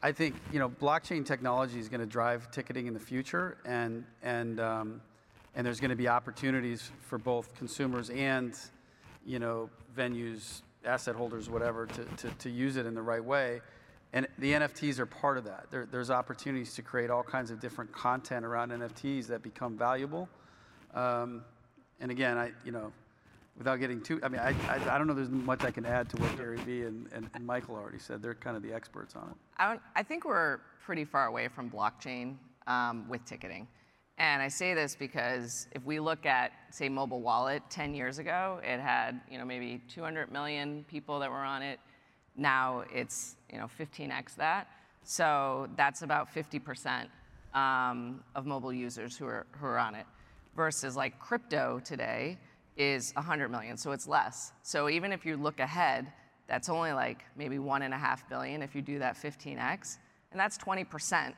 [0.06, 4.04] I think you know blockchain technology is going to drive ticketing in the future, and
[4.22, 5.02] and um,
[5.56, 8.54] and there's going to be opportunities for both consumers and
[9.26, 13.62] you know venues, asset holders, whatever, to, to, to use it in the right way.
[14.14, 15.66] And the NFTs are part of that.
[15.72, 20.30] There, there's opportunities to create all kinds of different content around NFTs that become valuable.
[20.94, 21.44] Um,
[22.00, 22.92] and again, I you know
[23.58, 26.10] without getting too, I mean, I, I, I, don't know there's much I can add
[26.10, 28.22] to what Gary Vee and, and, and Michael already said.
[28.22, 29.36] They're kind of the experts on it.
[29.58, 32.36] I, I think we're pretty far away from blockchain
[32.68, 33.68] um, with ticketing.
[34.24, 38.62] And I say this because if we look at, say, mobile wallet 10 years ago,
[38.64, 41.78] it had, you know, maybe 200 million people that were on it.
[42.38, 44.70] Now it's, you know, 15x that.
[45.04, 47.08] So that's about 50%
[47.54, 50.06] um, of mobile users who are, who are on it.
[50.56, 52.38] Versus like crypto today,
[52.78, 54.54] is 100 million, so it's less.
[54.62, 56.08] So even if you look ahead,
[56.48, 59.98] that's only like maybe one and a half billion if you do that 15x,
[60.32, 61.34] and that's 20%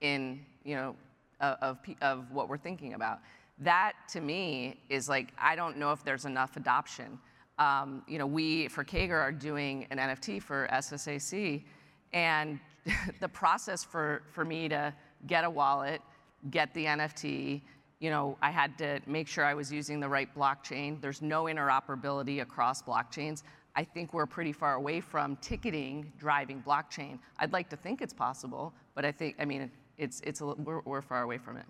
[0.00, 0.96] in you know
[1.40, 3.20] of, of what we're thinking about.
[3.58, 7.18] That to me is like I don't know if there's enough adoption.
[7.58, 11.64] Um, you know, we for KAGR are doing an NFT for SSAC,
[12.12, 12.60] and
[13.20, 14.92] the process for for me to
[15.26, 16.02] get a wallet,
[16.50, 17.62] get the NFT,
[17.98, 21.00] you know, I had to make sure I was using the right blockchain.
[21.00, 23.42] There's no interoperability across blockchains.
[23.74, 27.18] I think we're pretty far away from ticketing driving blockchain.
[27.38, 30.80] I'd like to think it's possible, but I think, I mean, it's, it's a, we're,
[30.80, 31.64] we're far away from it.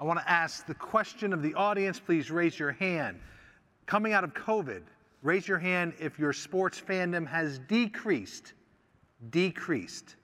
[0.00, 2.00] I want to ask the question of the audience.
[2.00, 3.20] Please raise your hand.
[3.86, 4.82] Coming out of COVID,
[5.22, 8.54] raise your hand if your sports fandom has decreased.
[9.30, 10.16] Decreased.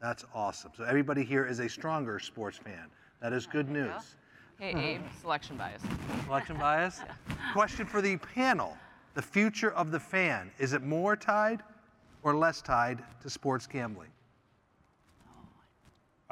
[0.00, 0.72] That's awesome.
[0.76, 2.86] So everybody here is a stronger sports fan.
[3.20, 4.16] That is good news.
[4.58, 5.82] Hey, Abe, selection bias.
[6.24, 7.00] Selection bias?
[7.52, 8.76] Question for the panel.
[9.14, 11.62] The future of the fan, is it more tied
[12.22, 14.08] or less tied to sports gambling?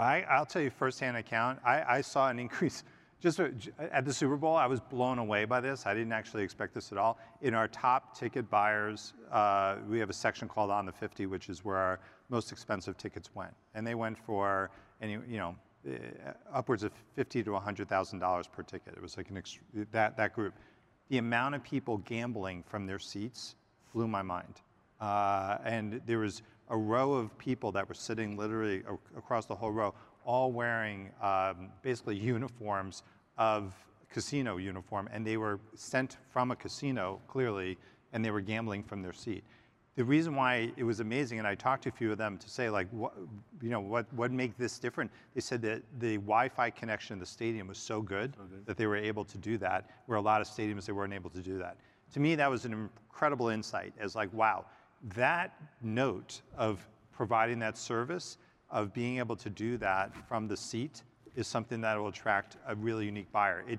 [0.01, 1.59] I, I'll tell you firsthand account.
[1.65, 2.85] I, I saw an increase
[3.21, 4.57] just at the Super Bowl.
[4.57, 5.87] I was blown away by this.
[5.87, 7.19] I didn't actually expect this at all.
[7.43, 11.51] In our top ticket buyers, uh, we have a section called On the 50, which
[11.51, 14.71] is where our most expensive tickets went, and they went for
[15.03, 15.55] any you know
[15.89, 15.93] uh,
[16.53, 18.95] upwards of fifty to hundred thousand dollars per ticket.
[18.95, 19.43] It was like an
[19.93, 20.55] that that group.
[21.09, 23.57] The amount of people gambling from their seats
[23.93, 24.61] blew my mind,
[25.01, 28.83] uh, and there was a row of people that were sitting literally
[29.17, 33.03] across the whole row, all wearing um, basically uniforms
[33.39, 33.75] of
[34.11, 37.79] casino uniform, and they were sent from a casino clearly,
[38.13, 39.45] and they were gambling from their seat
[40.01, 42.49] the reason why it was amazing, and I talked to a few of them to
[42.49, 43.13] say, like, what,
[43.61, 45.11] you know, what what make this different?
[45.35, 48.77] They said that the Wi-Fi connection in the stadium was so good, so good, that
[48.77, 51.43] they were able to do that, where a lot of stadiums they weren't able to
[51.43, 51.77] do that.
[52.15, 53.93] To me, that was an incredible insight.
[53.99, 54.65] As like, wow,
[55.15, 58.39] that note of providing that service,
[58.71, 61.03] of being able to do that from the seat,
[61.37, 63.65] is something that will attract a really unique buyer.
[63.69, 63.79] It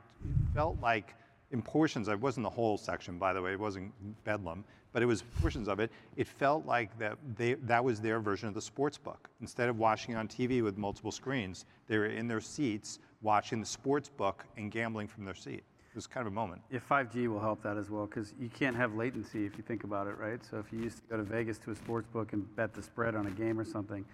[0.54, 1.16] felt like
[1.52, 3.92] in portions, it wasn't the whole section, by the way, it wasn't
[4.24, 5.92] Bedlam, but it was portions of it.
[6.16, 9.30] It felt like that, they, that was their version of the sports book.
[9.42, 13.66] Instead of watching on TV with multiple screens, they were in their seats watching the
[13.66, 15.64] sports book and gambling from their seat.
[15.92, 16.62] It was kind of a moment.
[16.72, 19.84] Yeah, 5G will help that as well because you can't have latency if you think
[19.84, 20.40] about it, right?
[20.50, 22.82] So if you used to go to Vegas to a sports book and bet the
[22.82, 24.06] spread on a game or something,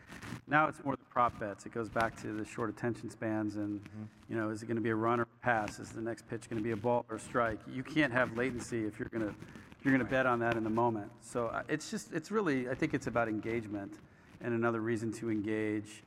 [0.48, 1.68] now it's more the prop bets.
[1.68, 4.04] It goes back to the short attention spans and, mm-hmm.
[4.28, 5.78] you know, is it going to be a run or pass?
[5.78, 7.60] Is the next pitch going to be a ball or a strike?
[7.72, 9.36] You can't have latency if you're going to
[9.84, 11.10] you're going to bet on that in the moment.
[11.22, 13.94] So uh, it's just, it's really, I think it's about engagement
[14.42, 16.04] and another reason to engage.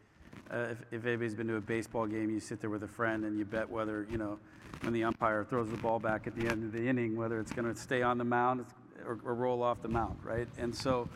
[0.50, 3.24] Uh, if, if anybody's been to a baseball game, you sit there with a friend
[3.24, 4.38] and you bet whether, you know,
[4.82, 7.52] when the umpire throws the ball back at the end of the inning, whether it's
[7.52, 8.64] going to stay on the mound
[9.06, 10.48] or, or roll off the mound, right?
[10.58, 11.08] And so,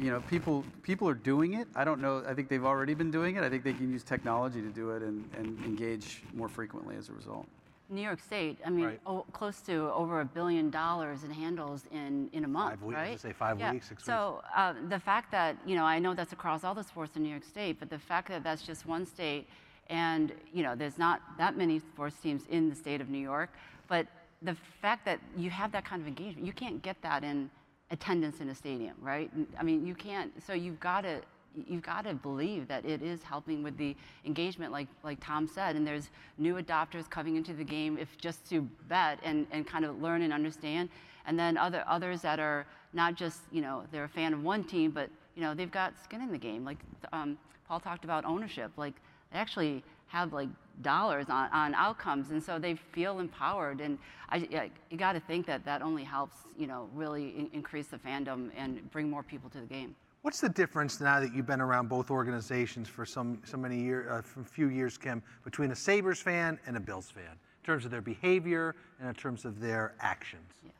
[0.00, 1.68] you know, people people are doing it.
[1.74, 2.24] I don't know.
[2.26, 3.44] I think they've already been doing it.
[3.44, 7.08] I think they can use technology to do it and, and engage more frequently as
[7.08, 7.46] a result.
[7.90, 9.00] New York State, I mean, Right.
[9.04, 12.96] oh, close to over a billion dollars in handles in, in a month, Five weeks,
[12.96, 13.20] right?
[13.20, 13.72] say five yeah.
[13.72, 14.06] weeks, six weeks.
[14.06, 17.22] so, uh, the fact that, you know, I know that's across all the sports in
[17.22, 19.46] New York State, but the fact that that's just one state
[19.88, 23.50] and, you know, there's not that many sports teams in the state of New York,
[23.88, 24.06] but
[24.42, 27.50] the fact that you have that kind of engagement, you can't get that in
[27.90, 29.30] attendance in a stadium, right?
[29.58, 31.20] I mean, you can't, so you've got to,
[31.68, 33.94] you've got to believe that it is helping with the
[34.24, 38.48] engagement, like, like Tom said, and there's new adopters coming into the game if just
[38.50, 40.88] to bet and, and kind of learn and understand,
[41.26, 44.64] and then other, others that are not just, you know, they're a fan of one
[44.64, 46.64] team, but, you know, they've got skin in the game.
[46.64, 46.78] Like
[47.12, 48.94] um, Paul talked about ownership, like
[49.34, 50.48] actually have like
[50.82, 53.80] dollars on, on outcomes, and so they feel empowered.
[53.80, 53.98] And
[54.30, 57.88] I, I, you got to think that that only helps, you know, really in, increase
[57.88, 59.94] the fandom and bring more people to the game.
[60.22, 64.10] What's the difference now that you've been around both organizations for some so many years,
[64.10, 67.66] uh, for a few years, Kim, between a Sabres fan and a Bills fan, in
[67.66, 70.54] terms of their behavior and in terms of their actions?
[70.64, 70.70] yeah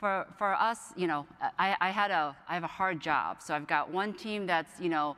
[0.00, 1.26] for, for us, you know,
[1.58, 3.42] I, I had a, I have a hard job.
[3.42, 5.14] So I've got one team that's, you know,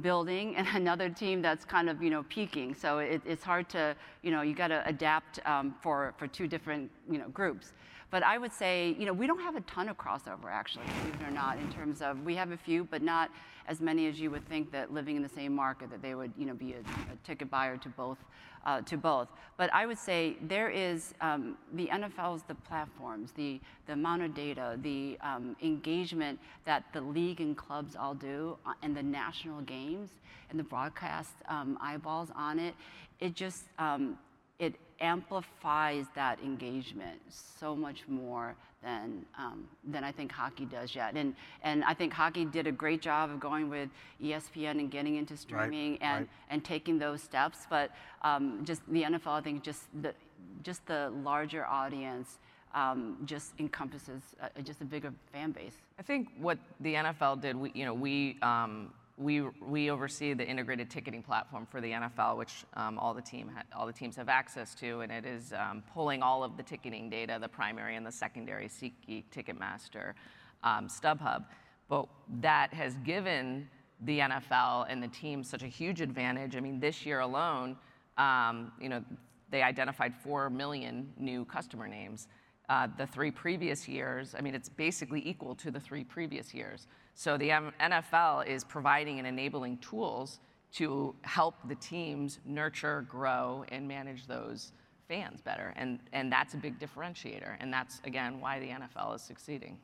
[0.00, 2.74] building and another team that's kind of, you know, peaking.
[2.74, 6.46] So it, it's hard to, you know, you got to adapt um, for, for two
[6.46, 7.72] different, you know, groups.
[8.12, 11.20] But I would say, you know, we don't have a ton of crossover actually, believe
[11.20, 13.30] it or not, in terms of, we have a few, but not
[13.66, 16.30] as many as you would think that living in the same market that they would,
[16.36, 18.18] you know, be a, a ticket buyer to both
[18.64, 19.28] uh, to both.
[19.56, 24.34] But I would say there is um, the NFL's the platforms, the the amount of
[24.34, 29.62] data, the um, engagement that the league and clubs all do, uh, and the national
[29.62, 30.10] games
[30.50, 32.74] and the broadcast um, eyeballs on it.
[33.20, 34.18] It just um,
[34.62, 41.16] it amplifies that engagement so much more than um, than I think hockey does yet.
[41.16, 43.88] And and I think hockey did a great job of going with
[44.22, 46.28] ESPN and getting into streaming and right.
[46.50, 47.66] and taking those steps.
[47.68, 47.90] But
[48.22, 50.14] um, just the NFL, I think just the
[50.62, 52.38] just the larger audience
[52.74, 55.76] um, just encompasses uh, just a bigger fan base.
[55.98, 60.90] I think what the NFL did, we, you know, we, um, we, oversee the integrated
[60.90, 65.26] ticketing platform for the NFL, which um, all, the teams have access to, and it
[65.26, 70.14] is um, pulling all of the ticketing data, the primary and the secondary, SeatGeek, Ticketmaster,
[70.64, 71.44] um, StubHub.
[71.88, 72.08] But
[72.40, 73.68] that has given
[74.04, 76.56] the NFL and the team such a huge advantage.
[76.56, 77.76] I mean, this year alone,
[78.80, 79.04] you know,
[79.50, 82.26] they identified 4 million new customer names.
[82.68, 86.86] Uh, the three previous years, I mean, it's basically equal to the three previous years.
[87.14, 90.40] So the NFL is providing and enabling tools
[90.72, 94.72] to help the teams nurture, grow, and manage those
[95.08, 95.74] fans better.
[95.76, 97.56] And, and that's a big differentiator.
[97.60, 99.78] And that's, again, why the NFL is succeeding.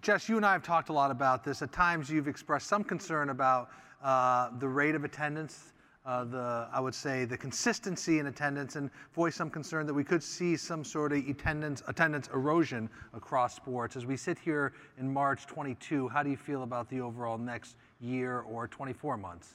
[0.00, 1.62] Jess, you and I have talked a lot about this.
[1.62, 3.70] At times, you've expressed some concern about
[4.02, 5.72] uh, the rate of attendance,
[6.04, 10.04] uh, the I would say the consistency in attendance, and voiced some concern that we
[10.04, 13.96] could see some sort of attendance attendance erosion across sports.
[13.96, 17.76] As we sit here in March 22, how do you feel about the overall next
[18.00, 19.54] year or 24 months?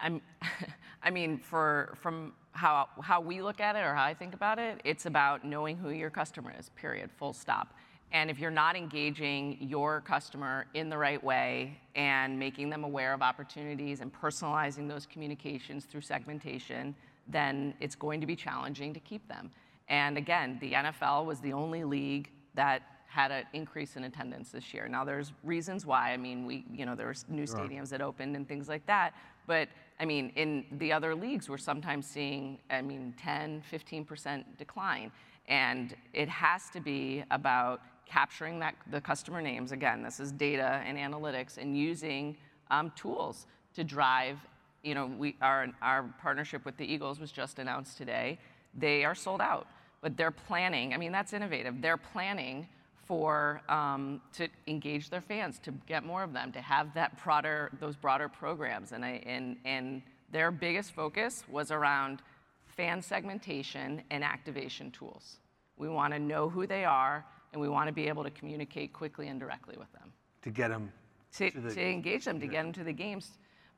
[0.00, 0.20] I'm,
[1.02, 4.58] I mean, for from how how we look at it or how I think about
[4.58, 6.70] it, it's about knowing who your customer is.
[6.70, 7.10] Period.
[7.12, 7.72] Full stop.
[8.12, 13.12] And if you're not engaging your customer in the right way and making them aware
[13.12, 16.94] of opportunities and personalizing those communications through segmentation,
[17.28, 19.50] then it's going to be challenging to keep them.
[19.88, 24.74] And again, the NFL was the only league that had an increase in attendance this
[24.74, 24.86] year.
[24.86, 26.12] Now there's reasons why.
[26.12, 29.14] I mean, we you know there were new stadiums that opened and things like that.
[29.46, 29.68] But
[29.98, 35.10] I mean, in the other leagues, we're sometimes seeing I mean 10, 15% decline,
[35.48, 39.72] and it has to be about capturing that the customer names.
[39.72, 42.36] Again, this is data and analytics, and using
[42.70, 44.38] um, tools to drive.
[44.82, 48.38] You know, we our our partnership with the Eagles was just announced today.
[48.74, 49.66] They are sold out,
[50.00, 50.94] but they're planning.
[50.94, 51.80] I mean, that's innovative.
[51.80, 52.68] They're planning
[53.06, 57.70] for um, to engage their fans, to get more of them, to have that broader
[57.80, 62.22] those broader programs, and I, and and their biggest focus was around
[62.66, 65.38] fan segmentation and activation tools.
[65.78, 68.92] We want to know who they are, and we want to be able to communicate
[68.92, 70.92] quickly and directly with them To get them
[71.36, 73.32] to, to the- to engage them, to get them to the games.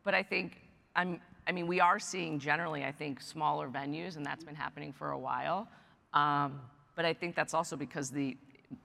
[0.05, 0.61] But I think,
[0.97, 4.93] I'm, I mean, we are seeing generally, I think, smaller venues, and that's been happening
[4.93, 5.69] for a while.
[6.15, 6.61] Um,
[6.97, 8.37] but I think that's also because the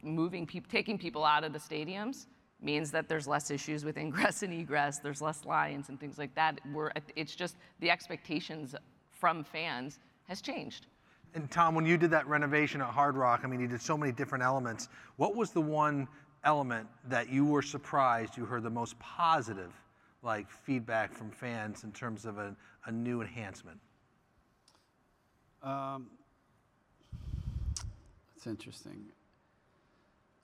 [0.02, 2.26] moving people, taking people out of the stadiums
[2.62, 6.34] means that there's less issues with ingress and egress, there's less lines and things like
[6.36, 6.60] that.
[6.74, 8.76] We're, it's just the expectations
[9.12, 10.88] from fans has changed.
[11.36, 13.98] And Tom, when you did that renovation at Hard Rock, I mean, you did so
[13.98, 14.88] many different elements.
[15.18, 16.08] What was the one
[16.46, 19.74] element that you were surprised you heard the most positive,
[20.24, 22.56] like feedback from fans in terms of a,
[22.86, 23.78] a new enhancement?
[25.62, 26.08] Um,
[28.34, 29.04] that's interesting.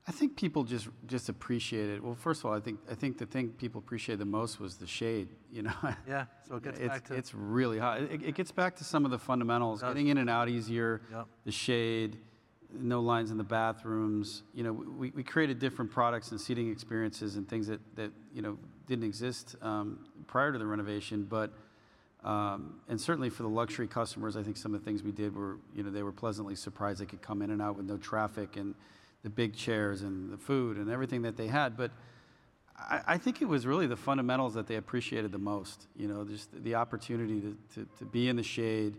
[0.06, 2.02] I think people just just appreciate it.
[2.02, 4.76] Well, first of all, I think I think the thing people appreciate the most was
[4.76, 5.28] the shade.
[5.52, 5.72] You know.
[6.08, 6.24] Yeah.
[6.48, 8.02] So it gets it's, back to it's really hot.
[8.02, 11.26] It, it gets back to some of the fundamentals: getting in and out easier, Yep.
[11.44, 12.18] the shade,
[12.72, 14.42] no lines in the bathrooms.
[14.54, 18.42] You know, we, we created different products and seating experiences and things that that you
[18.42, 21.52] know didn't exist um, prior to the renovation, but.
[22.24, 25.34] Um, and certainly for the luxury customers, I think some of the things we did
[25.34, 27.96] were, you know, they were pleasantly surprised they could come in and out with no
[27.96, 28.76] traffic and
[29.22, 31.76] the big chairs and the food and everything that they had.
[31.76, 31.90] But
[32.76, 35.86] I, I think it was really the fundamentals that they appreciated the most.
[35.96, 38.96] You know, just the opportunity to, to, to be in the shade,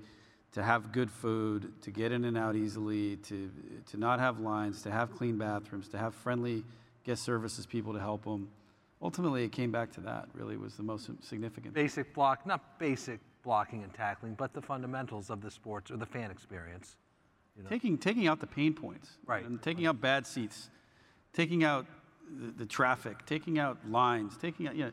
[0.53, 3.51] to have good food, to get in and out easily, to,
[3.91, 6.63] to not have lines, to have clean bathrooms, to have friendly
[7.03, 8.49] guest services people to help them.
[9.01, 11.73] Ultimately, it came back to that, really, was the most significant.
[11.73, 16.05] basic block, not basic blocking and tackling, but the fundamentals of the sports or the
[16.05, 16.95] fan experience.
[17.69, 19.17] Taking, taking out the pain points.
[19.25, 19.45] Right.
[19.45, 20.69] And taking out bad seats,
[21.33, 21.85] taking out
[22.29, 24.91] the, the traffic, taking out lines, taking out, you know,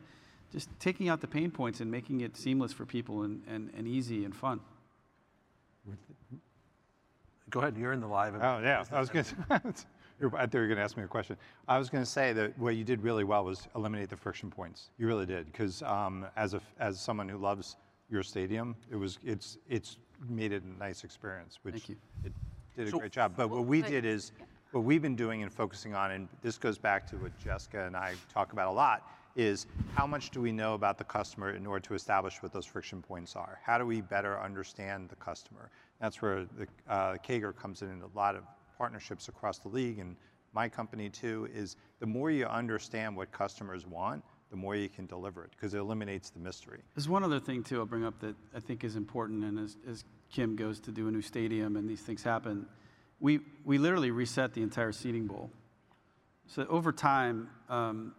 [0.51, 3.87] just taking out the pain points and making it seamless for people and, and, and
[3.87, 4.59] easy and fun.
[7.49, 8.35] Go ahead, you're in the live.
[8.35, 8.83] Oh, yeah.
[8.91, 9.35] I was going to.
[9.49, 9.85] I thought
[10.21, 11.35] you were going to ask me a question.
[11.67, 14.51] I was going to say that what you did really well was eliminate the friction
[14.51, 14.89] points.
[14.97, 17.75] You really did, because um, as a as someone who loves
[18.09, 19.97] your stadium, it was it's it's
[20.29, 21.95] made it a nice experience, which Thank you.
[22.23, 22.33] it
[22.75, 23.33] did a So- great job.
[23.35, 24.31] But what we did is
[24.71, 27.95] what we've been doing and focusing on, and this goes back to what Jessica and
[27.95, 29.65] I talk about a lot, is
[29.95, 33.01] how much do we know about the customer in order to establish what those friction
[33.01, 33.59] points are?
[33.63, 35.69] How do we better understand the customer?
[35.99, 38.43] That's where the uh, KAGR comes in in a lot of
[38.77, 40.15] partnerships across the league, and
[40.53, 45.05] my company too, is the more you understand what customers want, the more you can
[45.05, 46.81] deliver it, because it eliminates the mystery.
[46.95, 49.77] There's one other thing, too, I'll bring up that I think is important, and as,
[49.87, 52.65] as Kim goes to do a new stadium and these things happen,
[53.19, 55.51] we, we literally reset the entire seating bowl.
[56.47, 58.13] So over time, um,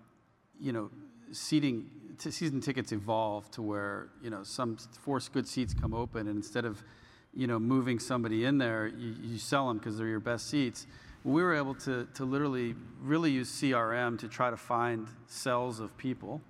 [0.59, 0.91] you know,
[1.33, 1.87] seating,
[2.19, 6.65] season tickets evolve to where, you know, some four good seats come open, and instead
[6.65, 6.83] of,
[7.35, 10.87] you know, moving somebody in there, you, you sell them because they're your best seats.
[11.25, 15.97] We were able to, to literally really use CRM to try to find cells of
[15.97, 16.41] people.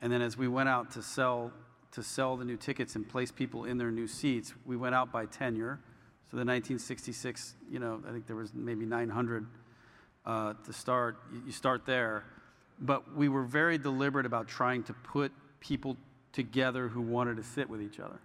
[0.00, 1.52] And then as we went out to sell
[1.92, 5.12] to sell the new tickets and place people in their new seats, we went out
[5.12, 5.78] by tenure.
[6.30, 9.46] So the 1966, you know, I think there was maybe 900
[10.24, 11.18] uh, to start.
[11.46, 12.24] You, start there,
[12.80, 15.96] but we were very deliberate about trying to put people
[16.32, 18.18] together who wanted to sit with each other.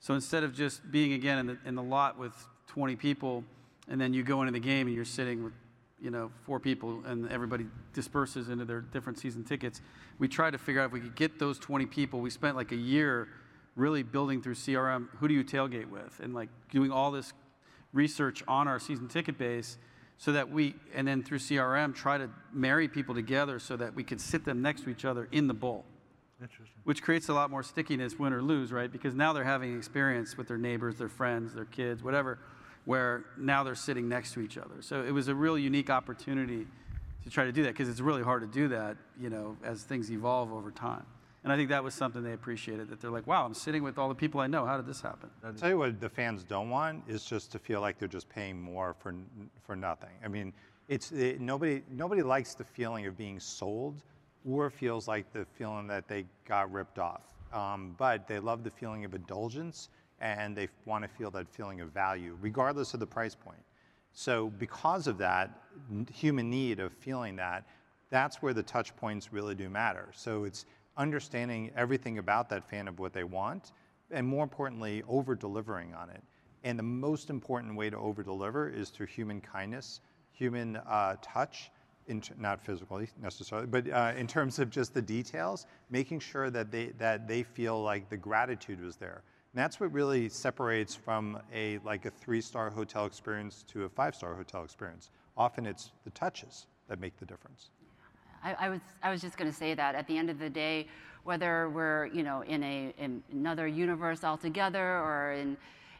[0.00, 2.32] So instead of just being again in the, in the lot with
[2.68, 3.44] 20 people,
[3.88, 5.52] and then you go into the game and you're sitting with,
[6.00, 9.80] you know, four people, and everybody disperses into their different season tickets,
[10.18, 12.20] we tried to figure out if we could get those 20 people.
[12.20, 13.28] We spent like a year
[13.76, 15.08] really building through CRM.
[15.18, 16.20] Who do you tailgate with?
[16.22, 17.32] And like doing all this
[17.92, 19.78] research on our season ticket base
[20.18, 24.02] so that we, and then through CRM, try to marry people together so that we
[24.02, 25.84] could sit them next to each other in the bowl
[26.40, 26.76] Interesting.
[26.84, 28.90] which creates a lot more stickiness, win or lose, right?
[28.90, 32.40] Because now they're having experience with their neighbors, their friends, their kids, whatever,
[32.88, 34.76] where now they're sitting next to each other.
[34.80, 36.66] So it was a real unique opportunity
[37.22, 39.82] to try to do that because it's really hard to do that, you know, as
[39.82, 41.04] things evolve over time.
[41.44, 43.98] And I think that was something they appreciated that they're like, wow, I'm sitting with
[43.98, 44.64] all the people I know.
[44.64, 45.28] How did this happen?
[45.44, 48.30] I'll tell you what the fans don't want is just to feel like they're just
[48.30, 49.14] paying more for
[49.60, 50.14] for nothing.
[50.24, 50.54] I mean,
[50.88, 54.02] it's it, nobody nobody likes the feeling of being sold,
[54.48, 57.34] or feels like the feeling that they got ripped off.
[57.52, 59.90] Um, but they love the feeling of indulgence,
[60.20, 63.62] and they want to feel that feeling of value, regardless of the price point.
[64.12, 65.62] So because of that
[66.12, 67.64] human need of feeling that,
[68.10, 70.08] that's where the touch points really do matter.
[70.12, 70.64] So it's
[70.96, 73.72] understanding everything about that fan of what they want,
[74.10, 76.22] and more importantly, over delivering on it.
[76.64, 80.00] And the most important way to over deliver is through human kindness,
[80.32, 81.70] human uh, touch,
[82.38, 86.86] not physically necessarily, but uh, in terms of just the details, making sure that they
[86.98, 89.22] that they feel like the gratitude was there.
[89.52, 94.34] And that's what really separates from a like a three-star hotel experience to a five-star
[94.34, 95.10] hotel experience.
[95.36, 97.70] Often it's the touches that make the difference.
[98.44, 100.50] I, I was I was just going to say that at the end of the
[100.50, 100.86] day,
[101.24, 105.56] whether we're you know in a in another universe altogether or in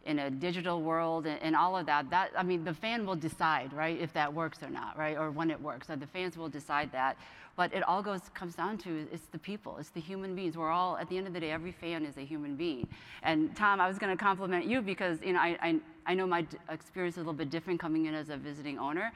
[0.09, 3.14] in a digital world and, and, all of that, that, I mean, the fan will
[3.14, 5.86] decide, right, if that works or not, right, or when it works.
[5.86, 7.18] So the fans will decide that.
[7.56, 10.56] But it all goes comes down to it's the people, it's the human beings.
[10.56, 12.88] We're all at the end of the day, every fan is a human being.
[13.22, 16.26] And Tom, I was going to compliment you because you know I, I, I know
[16.26, 19.12] my experience is a little bit different coming in as a visiting owner,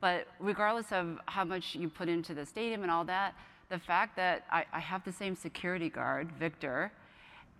[0.00, 3.34] but regardless of how much you put into the stadium and all that,
[3.68, 6.90] the fact that I, I have the same security guard, Victor,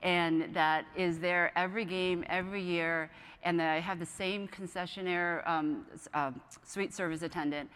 [0.03, 3.11] and that is there every game, every year,
[3.45, 6.33] and that I have the same concessionaire um, uh,
[6.65, 7.71] suite service attendant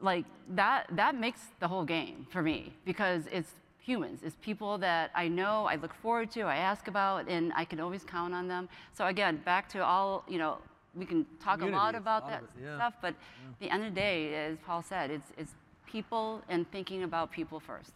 [0.00, 5.10] like that that makes the whole game for me because it's humans it's people that
[5.12, 8.46] i know i look forward to i ask about and i can always count on
[8.46, 10.58] them so again back to all you know
[10.94, 12.76] we can talk Community, a lot about a lot that it, yeah.
[12.76, 13.66] stuff but yeah.
[13.66, 15.52] the end of the day as paul said it's it's
[15.88, 17.92] people and thinking about people first.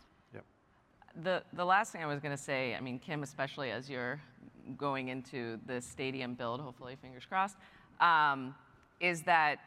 [1.22, 4.20] The the last thing i was going to say i mean kim especially as you're
[4.78, 7.56] going into the stadium build hopefully fingers crossed
[8.00, 8.54] um,
[9.00, 9.58] is that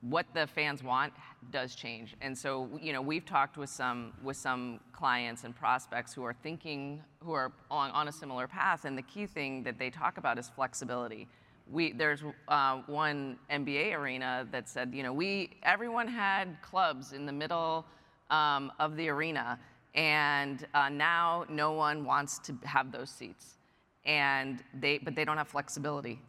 [0.00, 1.12] what the fans want
[1.50, 2.14] does change.
[2.20, 6.34] And so, you know, we've talked with some with some clients and prospects who are
[6.42, 8.84] thinking, who are on, on a similar path.
[8.84, 11.28] And the key thing that they talk about is flexibility.
[11.70, 17.26] We, there's uh, one NBA arena that said, you know, we everyone had clubs in
[17.26, 17.84] the middle
[18.30, 19.58] um, of the arena,
[19.94, 23.56] and uh, now no one wants to have those seats,
[24.04, 26.20] and they but they don't have flexibility.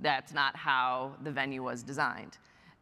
[0.00, 2.38] That's not how the venue was designed.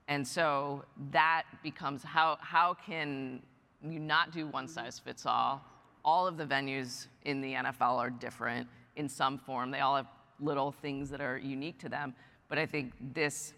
[0.08, 3.42] And so that becomes how, how can
[3.82, 5.64] you not do one size fits all?
[6.04, 9.70] All of the venues in the NFL are different in some form.
[9.70, 10.06] They all have
[10.40, 12.14] little things that are unique to them.
[12.48, 13.54] But I think this,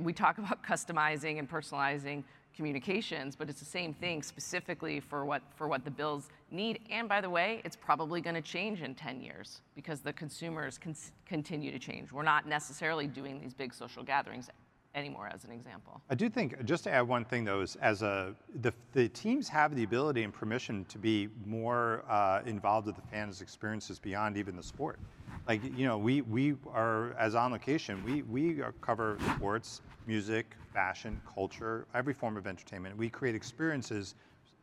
[0.00, 2.24] we talk about customizing and personalizing
[2.56, 6.80] communications, but it's the same thing specifically for what, for what the bills need.
[6.90, 10.78] And by the way, it's probably going to change in 10 years because the consumers
[10.78, 10.96] con-
[11.26, 12.10] continue to change.
[12.10, 14.48] We're not necessarily doing these big social gatherings
[14.96, 16.00] anymore, as an example.
[16.08, 19.48] I do think, just to add one thing though, is as a, the, the teams
[19.48, 24.36] have the ability and permission to be more uh, involved with the fans' experiences beyond
[24.36, 24.98] even the sport.
[25.46, 31.20] Like, you know, we, we are, as on location, we, we cover sports, music, fashion,
[31.32, 32.96] culture, every form of entertainment.
[32.96, 34.14] We create experiences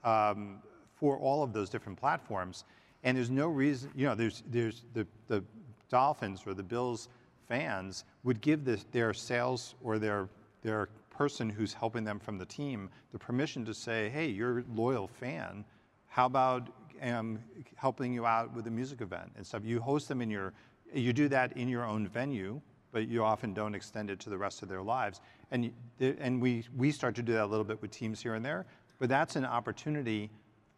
[0.03, 0.57] um,
[0.95, 2.65] for all of those different platforms.
[3.03, 5.43] And there's no reason, you know, there's, there's the, the
[5.89, 7.09] Dolphins or the Bills
[7.47, 10.29] fans would give their sales or their,
[10.61, 14.63] their person who's helping them from the team the permission to say, hey, you're a
[14.73, 15.63] loyal fan.
[16.07, 16.69] How about
[17.01, 17.39] um,
[17.75, 19.63] helping you out with a music event and stuff?
[19.63, 20.53] You host them in your,
[20.93, 24.37] you do that in your own venue, but you often don't extend it to the
[24.37, 25.21] rest of their lives.
[25.51, 28.45] And, and we, we start to do that a little bit with teams here and
[28.45, 28.65] there,
[28.99, 30.29] but that's an opportunity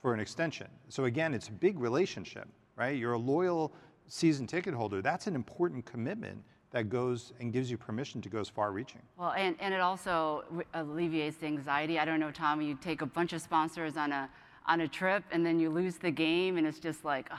[0.01, 0.67] for an extension.
[0.89, 2.97] So again, it's a big relationship, right?
[2.97, 3.73] You're a loyal
[4.07, 5.01] season ticket holder.
[5.01, 6.43] That's an important commitment
[6.75, 9.01] that goes and gives you permission to go as far reaching.
[9.17, 11.97] Well, and, and it also alleviates the anxiety.
[11.99, 14.29] I don't know, Tom, you take a bunch of sponsors on a,
[14.65, 17.29] on a trip and then you lose the game and it's just like,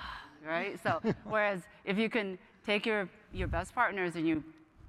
[0.47, 0.82] right?
[0.82, 4.43] So, whereas if you can take your, your best partners and you,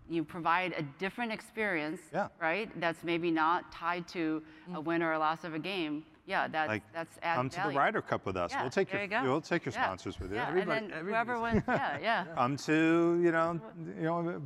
[0.10, 2.30] you provide a different experience, yeah.
[2.39, 2.72] right?
[2.80, 4.41] That's maybe not tied to
[4.74, 4.84] a mm.
[4.86, 6.52] win or a loss of a game, yeah, mm.
[6.52, 8.52] that's like, that's added Come to the Ryder Cup with us.
[8.52, 9.86] Yeah, we'll take there your you we'll take your yeah.
[9.86, 10.36] sponsors with you.
[10.36, 12.26] Yeah, Everybody, and then whoever wins, yeah, yeah.
[12.36, 13.60] Come to you know
[13.98, 14.42] you know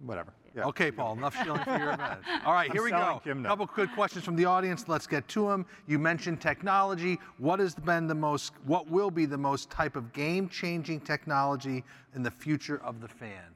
[0.00, 0.32] whatever.
[0.54, 0.64] Yeah.
[0.64, 1.12] Okay, Paul.
[1.12, 2.20] Enough shilling for your event.
[2.44, 3.40] All right, here I'm we go.
[3.40, 4.88] A couple quick questions from the audience.
[4.88, 5.64] Let's get to them.
[5.86, 7.20] You mentioned technology.
[7.38, 8.52] What has been the most?
[8.66, 11.84] What will be the most type of game-changing technology
[12.16, 13.54] in the future of the fan?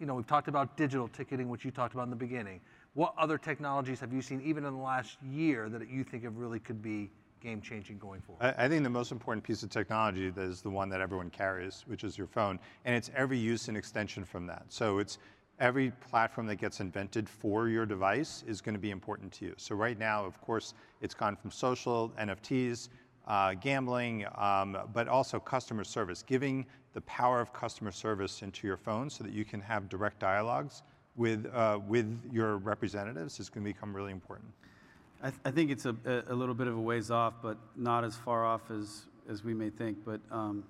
[0.00, 2.60] You know, we've talked about digital ticketing, which you talked about in the beginning.
[2.96, 6.38] What other technologies have you seen, even in the last year, that you think of
[6.38, 7.10] really could be
[7.42, 8.42] game changing going forward?
[8.42, 11.84] I, I, think the most important piece of technology is the one that everyone carries,
[11.88, 14.64] which is your phone, and it's every use and extension from that.
[14.70, 15.18] So it's
[15.60, 19.52] every platform that gets invented for your device is going to be important to you.
[19.58, 20.72] So right now, of course,
[21.02, 22.88] it's gone from social, NFTs,
[23.26, 28.78] uh, gambling, um, but also customer service, giving the power of customer service into your
[28.78, 30.82] phone so that you can have direct dialogues
[31.16, 34.50] with, uh, with your representatives is going to become really important.
[35.22, 35.96] I, th- I think it's a,
[36.28, 39.54] a, little bit of a ways off, but not as far off as, as we
[39.54, 39.98] may think.
[40.04, 40.64] But um,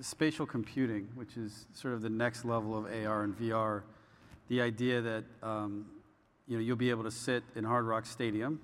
[0.00, 3.82] spatial computing, which is sort of the next level of AR and VR,
[4.48, 5.86] the idea that um,
[6.46, 8.60] you know, you'll be able to sit in Hard Rock Stadium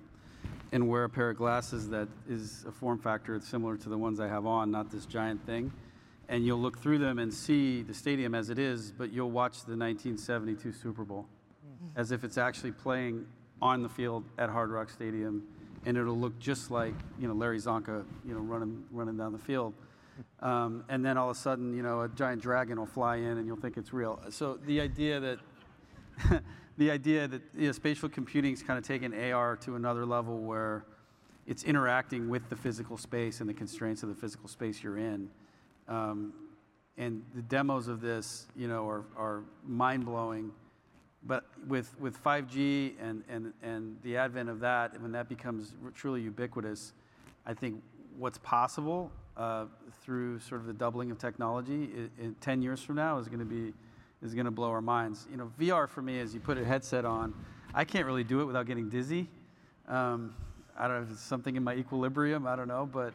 [0.71, 4.19] and wear a pair of glasses that is a form factor similar to the ones
[4.19, 5.71] I have on, not this giant thing.
[6.33, 9.65] And you'll look through them and see the stadium as it is, but you'll watch
[9.65, 11.27] the 1972 Super Bowl
[11.63, 11.99] mm-hmm.
[11.99, 13.27] as if it's actually playing
[13.61, 15.43] on the field at Hard Rock Stadium,
[15.85, 19.39] and it'll look just like you know Larry Csonka, you know, running running down the
[19.39, 19.73] field.
[20.41, 23.37] Um, and then all of a sudden, you know, a giant dragon will fly in
[23.39, 24.19] and you'll think it's real.
[24.29, 25.39] So the idea that
[26.77, 30.37] the idea that you know, spatial computing is kind of taking AR to another level
[30.39, 30.85] where
[31.47, 35.29] it's interacting with the physical space and the constraints of the physical space you're in.
[35.87, 36.33] Um,
[36.97, 40.51] and the demos of this, you know, are, are mind blowing.
[41.25, 46.21] But with, with 5G and, and, and the advent of that, when that becomes truly
[46.21, 46.93] ubiquitous,
[47.45, 47.81] I think
[48.17, 49.65] what's possible uh,
[50.03, 53.39] through sort of the doubling of technology in, in 10 years from now is going
[53.39, 53.73] to be
[54.21, 55.27] is going to blow our minds.
[55.29, 57.33] You know, VR for me is you put a headset on.
[57.73, 59.27] I can't really do it without getting dizzy.
[59.87, 60.33] Um,
[60.77, 62.47] I don't know if it's something in my equilibrium.
[62.47, 63.13] I don't know, but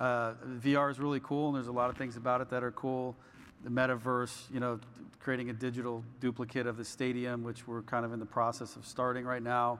[0.00, 3.16] VR is really cool, and there's a lot of things about it that are cool.
[3.64, 4.80] The metaverse, you know,
[5.18, 8.86] creating a digital duplicate of the stadium, which we're kind of in the process of
[8.86, 9.78] starting right now.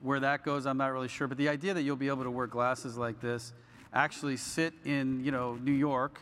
[0.00, 1.26] Where that goes, I'm not really sure.
[1.26, 3.52] But the idea that you'll be able to wear glasses like this,
[3.92, 6.20] actually sit in, you know, New York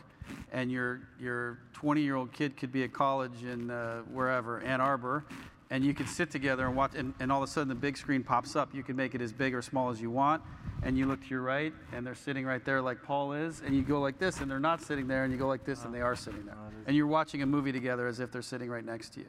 [0.51, 4.81] and your your 20 year old kid could be at college in uh, wherever Ann
[4.81, 5.25] Arbor,
[5.71, 7.97] and you can sit together and watch, and, and all of a sudden the big
[7.97, 8.75] screen pops up.
[8.75, 10.43] You can make it as big or small as you want,
[10.83, 13.73] and you look to your right, and they're sitting right there like Paul is, and
[13.73, 15.95] you go like this, and they're not sitting there, and you go like this, and
[15.95, 18.85] they are sitting there, and you're watching a movie together as if they're sitting right
[18.85, 19.27] next to you.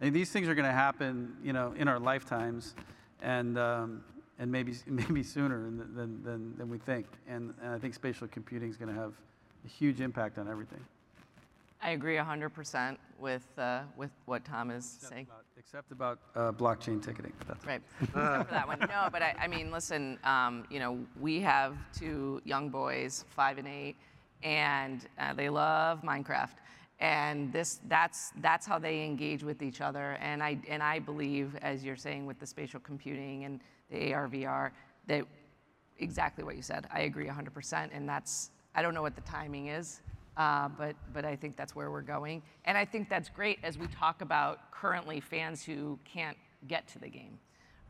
[0.00, 2.74] And these things are going to happen, you know, in our lifetimes,
[3.20, 4.04] and um,
[4.38, 7.06] and maybe maybe sooner than, than, than, we think.
[7.28, 9.12] And, and I think spatial computing is going to have
[9.64, 10.80] a huge impact on everything.
[11.82, 15.26] I agree 100% with, uh, with what Tom is except saying.
[15.60, 17.34] Except about uh, blockchain ticketing.
[17.46, 17.82] That's right.
[17.98, 18.78] for that one.
[18.80, 23.58] No, but I, I mean, listen, um, you know, we have two young boys, five
[23.58, 23.96] and eight,
[24.42, 26.54] and uh, they love Minecraft.
[26.98, 30.16] And this, that's, that's how they engage with each other.
[30.22, 34.28] And I, and I believe, as you're saying with the spatial computing and the AR,
[34.28, 34.70] VR,
[35.08, 35.26] that
[35.98, 36.86] exactly what you said.
[36.90, 37.90] I agree 100%.
[37.92, 40.00] And that's, I don't know what the timing is,
[40.40, 42.40] uh, but, but I think that's where we're going.
[42.64, 46.36] And I think that's great as we talk about currently fans who can't
[46.66, 47.38] get to the game,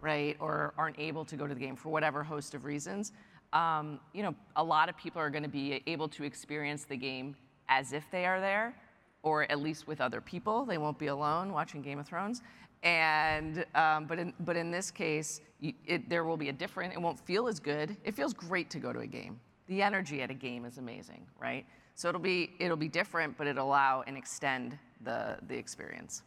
[0.01, 0.37] right?
[0.41, 3.13] Or aren't able to go to the game for whatever host of reasons.
[3.53, 6.97] Um, you know, a lot of people are going to be able to experience the
[6.97, 7.37] game
[7.69, 8.75] as if they are there,
[9.23, 10.65] or at least with other people.
[10.65, 12.43] They won't be alone watching Game of Thrones.
[12.83, 16.95] And um, but in but in this case, it, there will be a different.
[16.95, 17.97] It won't feel as good.
[18.03, 19.39] It feels great to go to a game
[19.71, 21.65] the energy at a game is amazing, right?
[22.01, 26.23] So it'll be it'll be different, but it'll allow and extend the the experience.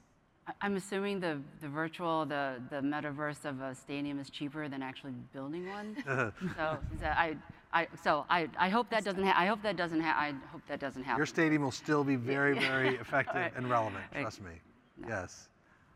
[0.61, 5.13] I'm assuming the, the virtual, the, the metaverse of a stadium is cheaper than actually
[5.31, 5.95] building one.
[6.57, 7.37] so I,
[7.71, 10.61] I, so I, I hope that doesn't ha- I hope that doesn't ha- I hope
[10.67, 11.17] that doesn't happen.
[11.17, 13.53] Your stadium will still be very, very effective right.
[13.55, 14.03] and relevant.
[14.11, 14.51] Trust me.
[14.97, 15.07] No.
[15.07, 15.47] Yes.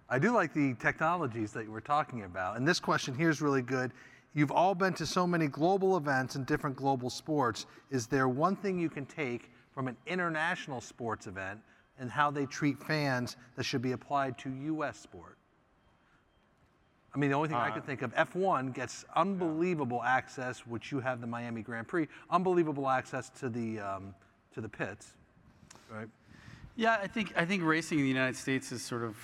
[0.10, 2.58] I do like the technologies that you were talking about.
[2.58, 3.92] And this question here is really good.
[4.34, 7.68] You've all been to so many global events and different global sports.
[7.92, 11.60] Is there one thing you can take from an international sports event
[12.00, 15.00] and how they treat fans that should be applied to U.S.
[15.00, 15.38] sport?
[17.14, 20.16] I mean, the only thing uh, I could think of, F1 gets unbelievable yeah.
[20.16, 24.16] access, which you have the Miami Grand Prix, unbelievable access to the um,
[24.56, 25.14] to the pits,
[25.94, 26.10] right?
[26.76, 29.16] Yeah, I think I think racing in the United States is sort of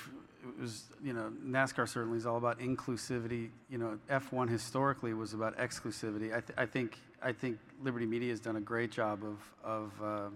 [0.44, 3.50] it was, you know, NASCAR certainly is all about inclusivity.
[3.70, 6.28] You know, F1 historically was about exclusivity.
[6.28, 9.92] I, th- I think I think Liberty Media has done a great job of of
[10.04, 10.30] uh,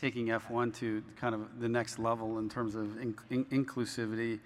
[0.00, 4.38] taking F1 to kind of the next level in terms of in- in- inclusivity,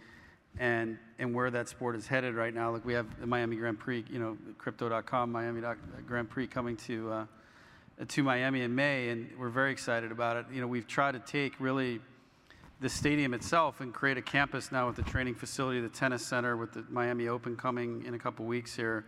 [0.58, 2.72] and and where that sport is headed right now.
[2.72, 5.60] Like we have the Miami Grand Prix, you know, Crypto.com Miami
[6.06, 7.26] Grand Prix coming to uh,
[8.08, 10.46] to Miami in May, and we're very excited about it.
[10.52, 12.00] You know, we've tried to take really
[12.80, 16.56] the stadium itself and create a campus now with the training facility, the tennis center,
[16.56, 19.04] with the Miami Open coming in a couple weeks here,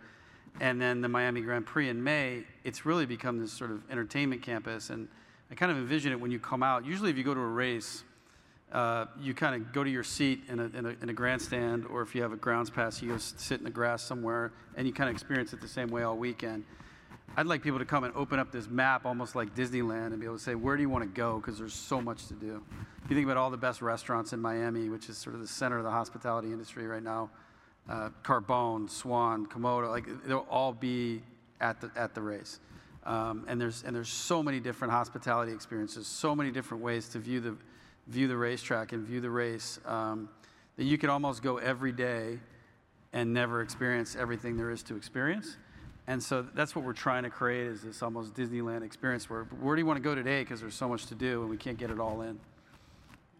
[0.59, 2.43] and then the Miami Grand Prix in May.
[2.63, 5.07] It's really become this sort of entertainment campus, and
[5.51, 6.85] I kind of envision it when you come out.
[6.85, 8.03] Usually, if you go to a race,
[8.71, 11.85] uh, you kind of go to your seat in a, in, a, in a, grandstand,
[11.85, 14.85] or if you have a grounds pass, you go sit in the grass somewhere, and
[14.85, 16.65] you kind of experience it the same way all weekend.
[17.37, 20.25] I'd like people to come and open up this map almost like Disneyland and be
[20.25, 21.37] able to say, where do you want to go?
[21.37, 22.63] Because there's so much to do.
[23.03, 25.47] If you think about all the best restaurants in Miami, which is sort of the
[25.47, 27.29] center of the hospitality industry right now,
[27.89, 31.21] uh, Carbone, Swan, Komodo, like they'll all be
[31.61, 32.59] at the, at the race.
[33.03, 37.19] Um, and, there's, and there's so many different hospitality experiences, so many different ways to
[37.19, 37.55] view the,
[38.07, 40.29] view the racetrack and view the race um,
[40.75, 42.39] that you could almost go every day
[43.13, 45.55] and never experience everything there is to experience.
[46.07, 49.75] And so that's what we're trying to create is this almost Disneyland experience where where
[49.75, 51.77] do you want to go today because there's so much to do and we can't
[51.77, 52.39] get it all in,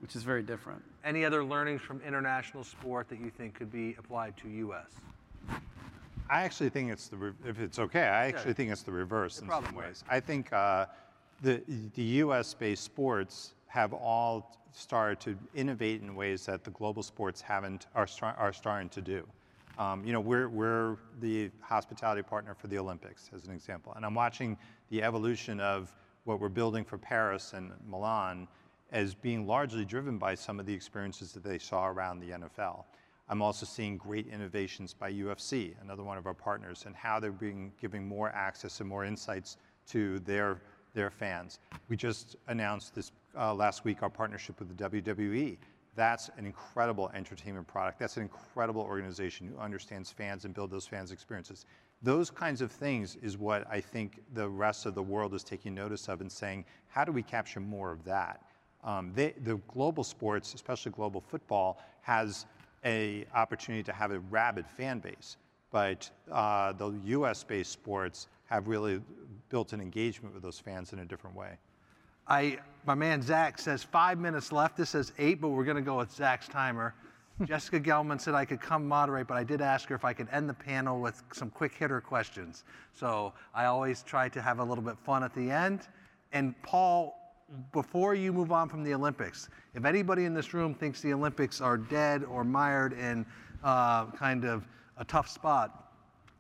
[0.02, 0.84] which is very different.
[1.04, 4.92] Any other learnings from international sport that you think could be applied to U.S.?
[6.30, 8.56] I actually think it's the, if it's okay, I actually yeah.
[8.56, 10.04] think it's the reverse it in some ways.
[10.10, 10.88] I think uh,
[11.42, 11.62] the,
[11.96, 17.88] the US-based sports have all started to innovate in ways that the global sports haven't,
[17.96, 19.26] are, star- are starting to do.
[19.80, 23.94] Um, you know, we're, we're the hospitality partner for the Olympics, as an example.
[23.96, 24.58] And I'm watching
[24.90, 25.94] the evolution of
[26.26, 28.48] what we're building for Paris and Milan
[28.92, 32.86] as being largely driven by some of the experiences that they saw around the NFL.
[33.30, 37.32] I'm also seeing great innovations by UFC, another one of our partners, and how they're
[37.32, 39.58] being, giving more access and more insights
[39.90, 40.62] to their,
[40.94, 41.60] their fans.
[41.90, 45.58] We just announced this uh, last week our partnership with the WWE.
[45.96, 48.00] That's an incredible entertainment product.
[48.00, 51.66] That's an incredible organization who understands fans and build those fans' experiences.
[52.04, 55.74] Those kinds of things is what I think the rest of the world is taking
[55.74, 58.42] notice of and saying, how do we capture more of that?
[58.88, 62.46] Um, they, the global sports, especially global football, has
[62.86, 65.36] a opportunity to have a rabid fan base,
[65.72, 69.02] but uh, the U.S.-based sports have really
[69.50, 71.58] built an engagement with those fans in a different way.
[72.30, 74.78] I, my man Zach says five minutes left.
[74.78, 76.96] This says eight, but we're going to go with Zach's timer.
[77.46, 80.28] Jessica Gelman said I could come moderate, but I did ask her if I could
[80.32, 82.64] end the panel with some quick hitter questions.
[82.94, 85.82] So I always try to have a little bit fun at the end.
[86.32, 87.27] And Paul,
[87.72, 91.62] before you move on from the Olympics, if anybody in this room thinks the Olympics
[91.62, 93.26] are dead or mired in
[93.64, 94.68] uh, kind of
[94.98, 95.84] a tough spot,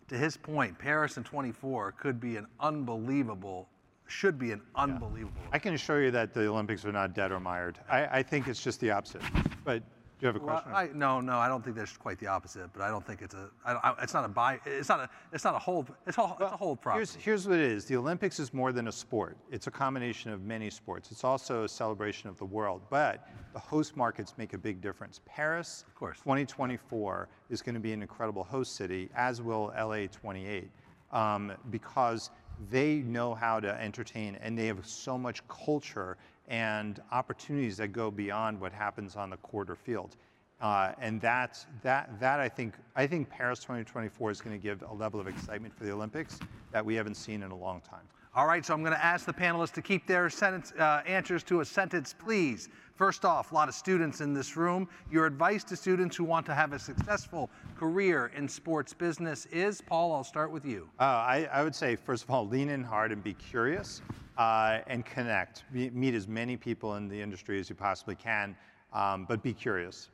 [0.10, 3.68] to his point, Paris in 24 could be an unbelievable,
[4.08, 5.42] should be an unbelievable.
[5.52, 7.78] I can assure you that the Olympics are not dead or mired.
[7.90, 9.22] I, I think it's just the opposite.
[9.66, 9.84] But
[10.20, 10.72] do you have a Well, question?
[10.74, 13.36] I, no, no, I don't think there's quite the opposite, but I don't think it's
[13.36, 16.18] a, I, I, it's not a buy, it's not a, it's not a hold, it's
[16.18, 17.00] a, it's a hold problem.
[17.00, 17.86] Here's, here's what it is.
[17.86, 19.38] The Olympics is more than a sport.
[19.52, 21.12] It's a combination of many sports.
[21.12, 22.82] It's also a celebration of the world.
[22.90, 25.22] But the host markets make a big difference.
[25.26, 26.18] Paris, Of course.
[26.18, 30.70] 2024 is going to be an incredible host city, as will LA 28,
[31.12, 32.32] um, because
[32.72, 38.10] they know how to entertain and they have so much culture and opportunities that go
[38.10, 39.38] beyond what happens on the
[39.70, 40.16] or field.
[40.60, 44.84] Uh, and that, that, that I think, I think Paris 2024 is going to give
[44.90, 46.40] a level of excitement for the Olympics
[46.72, 48.08] that we haven't seen in a long time.
[48.38, 51.42] All right, so I'm going to ask the panelists to keep their sentence, uh, answers
[51.46, 52.70] to a sentence, please.
[52.94, 54.88] First off, a lot of students in this room.
[55.12, 59.82] Your advice to students who want to have a successful career in sports business is,
[59.82, 60.88] Paul, I'll start with you.
[61.00, 64.04] Uh, I, I would say, first of all, lean in hard and be curious
[64.38, 65.64] uh, and connect.
[65.74, 68.56] Be- meet as many people in the industry as you possibly can,
[68.94, 70.10] um, but be curious.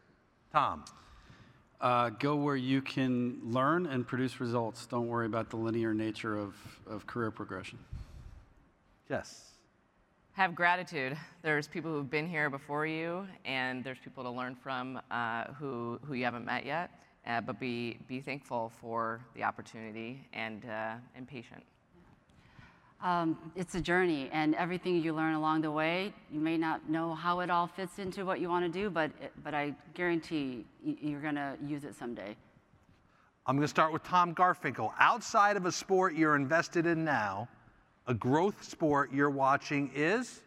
[0.50, 0.86] Tom.
[1.82, 4.86] Uh, go where you can learn and produce results.
[4.86, 6.56] Don't worry about the linear nature of,
[6.88, 7.78] of career progression.
[9.10, 9.52] Yes.
[10.34, 11.18] Have gratitude.
[11.42, 16.00] There's people who've been here before you, and there's people to learn from uh, who,
[16.04, 16.90] who you haven't met yet.
[17.26, 21.64] Uh, but be, be thankful for the opportunity and, uh, and patient.
[23.02, 27.14] Um, it's a journey, and everything you learn along the way, you may not know
[27.14, 30.66] how it all fits into what you want to do, but, it, but I guarantee
[30.86, 32.36] y- you're going to use it someday.
[33.46, 34.94] I'm going to start with Tom Garfinkel.
[35.00, 37.50] Outside of a sport you're invested in now,
[38.08, 40.42] a growth sport you're watching is?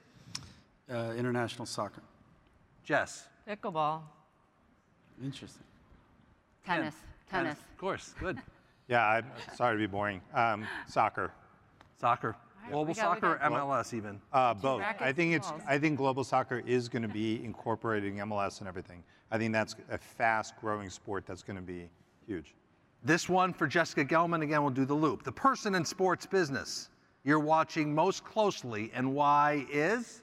[0.91, 2.03] Uh, international soccer.
[2.85, 3.27] Jess.
[3.49, 4.01] Pickleball.
[5.23, 5.63] Interesting.
[6.65, 6.95] Tennis,
[7.31, 7.59] tennis.
[7.59, 8.39] Of course, good.
[8.89, 9.25] Yeah, I'm
[9.57, 10.21] sorry to be boring.
[10.33, 11.33] Um, soccer.
[12.01, 12.37] Soccer.
[12.71, 14.21] Global we got- we soccer, or got- MLS even?
[14.33, 14.81] Uh, both.
[15.01, 15.53] I think it's.
[15.67, 19.03] I think global soccer is going to be incorporating MLS and everything.
[19.33, 21.89] I think that's a fast-growing sport that's going to be
[22.29, 22.55] huge.
[23.03, 25.25] This one for Jessica Gelman, again, we'll do the loop.
[25.25, 26.89] The person in sports business
[27.27, 30.23] you're watching most closely and why is?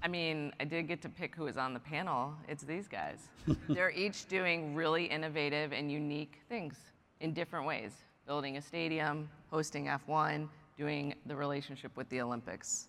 [0.00, 2.34] I mean, I did get to pick who was on the panel.
[2.48, 3.18] It's these guys.
[3.68, 6.76] They're each doing really innovative and unique things
[7.20, 7.90] in different ways
[8.26, 10.46] building a stadium, hosting F1,
[10.76, 12.88] doing the relationship with the Olympics.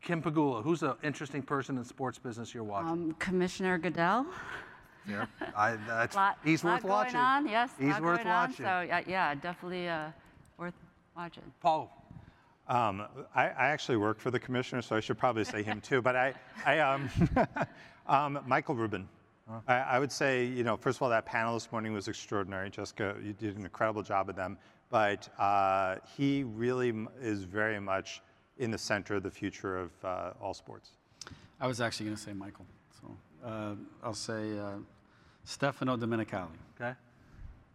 [0.00, 2.90] Kim Pegula, who's an interesting person in sports business you're watching?
[2.90, 4.26] Um, Commissioner Goodell.
[5.06, 5.28] Here.
[5.56, 7.16] I, that's, Lot, he's lot worth watching.
[7.16, 7.70] On, yes.
[7.78, 8.64] He's lot worth going on, watching.
[8.64, 10.08] so yeah, yeah, definitely uh,
[10.56, 10.74] worth
[11.14, 11.42] watching.
[11.60, 12.03] Paul,
[12.66, 16.00] Um, I, I actually work for the commissioner, so I should probably say him too.
[16.00, 16.34] But I,
[16.64, 17.10] I um,
[18.06, 19.08] um, Michael Rubin.
[19.68, 22.70] I, I would say, you know, first of all, that panel this morning was extraordinary.
[22.70, 24.56] Jessica, you did an incredible job with them.
[24.88, 28.22] But uh, he really is very much
[28.58, 30.90] in the center of the future of uh, all sports.
[31.60, 32.66] I was actually going to say Michael.
[33.00, 34.76] So uh, I'll say uh,
[35.44, 36.48] Stefano Domenicali.
[36.80, 36.94] okay?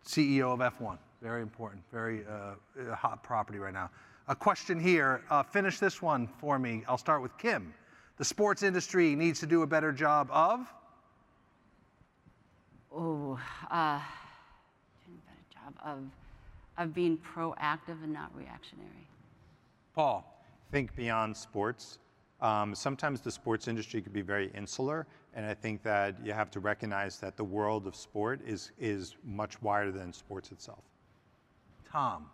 [0.06, 0.98] CEO of F1.
[1.22, 3.90] Very important, very uh, hot property right now.
[4.30, 5.24] A question here.
[5.32, 6.84] Uh, finish this one for me.
[6.88, 7.74] I'll start with Kim.
[8.18, 10.72] The sports industry needs to do a better job of?
[12.94, 13.40] Oh,
[13.72, 14.00] uh,
[15.04, 16.04] doing a better job of,
[16.78, 19.08] of being proactive and not reactionary.
[19.96, 20.24] Paul.
[20.72, 21.98] think beyond sports.
[22.40, 26.52] Um, sometimes the sports industry could be very insular, and I think that you have
[26.52, 30.84] to recognize that the world of sport is, is much wider than sports itself.
[31.92, 32.28] Tom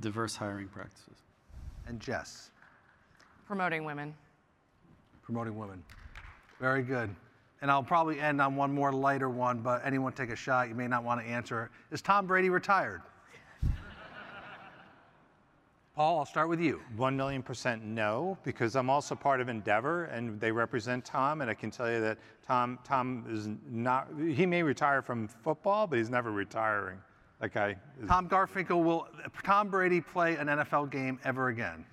[0.00, 1.16] Diverse hiring practices.
[1.86, 2.50] and Jess,
[3.46, 4.14] Promoting women.
[5.22, 5.82] promoting women.
[6.60, 7.14] Very good.
[7.60, 10.68] And I'll probably end on one more lighter one, but anyone take a shot.
[10.68, 11.70] You may not want to answer.
[11.90, 13.02] Is Tom Brady retired?
[15.94, 16.80] Paul, I'll start with you.
[16.96, 21.50] One million percent no, because I'm also part of Endeavor, and they represent Tom, and
[21.50, 24.08] I can tell you that Tom, Tom is not.
[24.18, 26.98] He may retire from football, but he's never retiring.
[27.42, 27.76] That guy.
[28.00, 29.08] Is, Tom Garfinkel, will
[29.42, 31.84] Tom Brady play an NFL game ever again?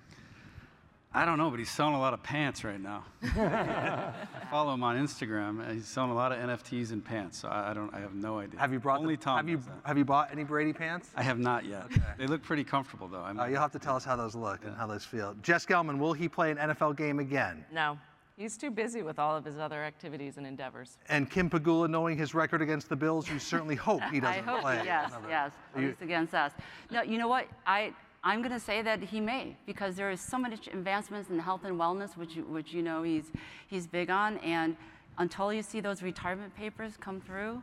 [1.12, 3.04] I don't know, but he's selling a lot of pants right now.
[4.50, 5.74] Follow him on Instagram.
[5.74, 7.40] He's selling a lot of NFTs and pants.
[7.40, 7.92] So I, I don't.
[7.92, 8.60] I have no idea.
[8.60, 9.80] Have you brought Only the, Tom have you that.
[9.84, 11.10] have you bought any Brady pants?
[11.16, 11.86] I have not yet.
[12.16, 13.22] They look pretty comfortable though.
[13.22, 15.34] I'm, Uh, you'll have to tell us how those look and how those feel.
[15.42, 17.64] Jess Gelman, will he play an NFL game again?
[17.72, 17.98] No.
[18.40, 20.96] He's too busy with all of his other activities and endeavors.
[21.10, 24.50] And Kim Pegula, knowing his record against the Bills, you certainly hope he doesn't I
[24.50, 24.80] hope, play.
[24.82, 26.52] yes, yes, at least against us.
[26.90, 27.46] No, you know what?
[27.66, 27.92] I,
[28.24, 31.64] I'm going to say that he may, because there is so much advancements in health
[31.64, 33.30] and wellness, which, you- which you know he's,
[33.66, 34.74] he's big on, and
[35.18, 37.60] until you see those retirement papers come through,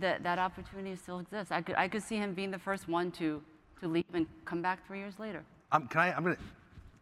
[0.00, 1.52] that, that opportunity still exists.
[1.52, 3.40] I could, I could see him being the first one to,
[3.80, 5.44] to leave and come back three years later.
[5.70, 6.12] Um, can I?
[6.12, 6.36] I'm gonna.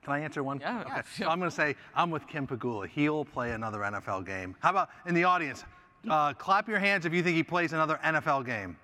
[0.05, 0.59] Can I answer one?
[0.61, 0.81] Yeah.
[0.81, 1.03] Okay.
[1.19, 2.89] So I'm gonna say I'm with Kim Pegula.
[2.89, 4.57] He'll play another NFL game.
[4.61, 5.65] How about in the audience?
[6.09, 8.77] Uh, clap your hands if you think he plays another NFL game.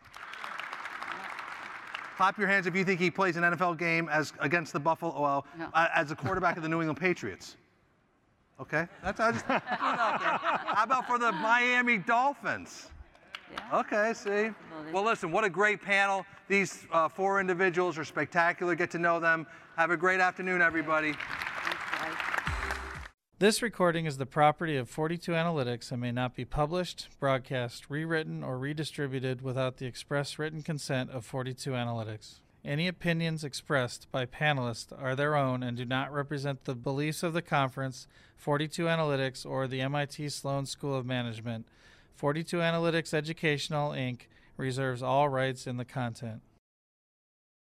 [2.16, 5.20] Clap your hands if you think he plays an NFL game as against the Buffalo
[5.20, 5.68] well, No.
[5.74, 7.56] uh, as a quarterback of the New England Patriots.
[8.60, 10.30] Okay, that's I just threw it out there.
[10.74, 12.88] How about for the Miami Dolphins?
[13.52, 13.78] Yeah.
[13.80, 14.50] Okay, see.
[14.92, 16.26] Well, listen, what a great panel.
[16.48, 18.74] These uh, four individuals are spectacular.
[18.74, 19.46] Get to know them.
[19.78, 21.14] Have a great afternoon, everybody.
[23.38, 28.42] This recording is the property of 42 Analytics and may not be published, broadcast, rewritten,
[28.42, 32.40] or redistributed without the express written consent of 42 Analytics.
[32.64, 37.32] Any opinions expressed by panelists are their own and do not represent the beliefs of
[37.32, 41.68] the conference, 42 Analytics, or the MIT Sloan School of Management.
[42.16, 44.22] 42 Analytics Educational, Inc.
[44.56, 46.42] reserves all rights in the content.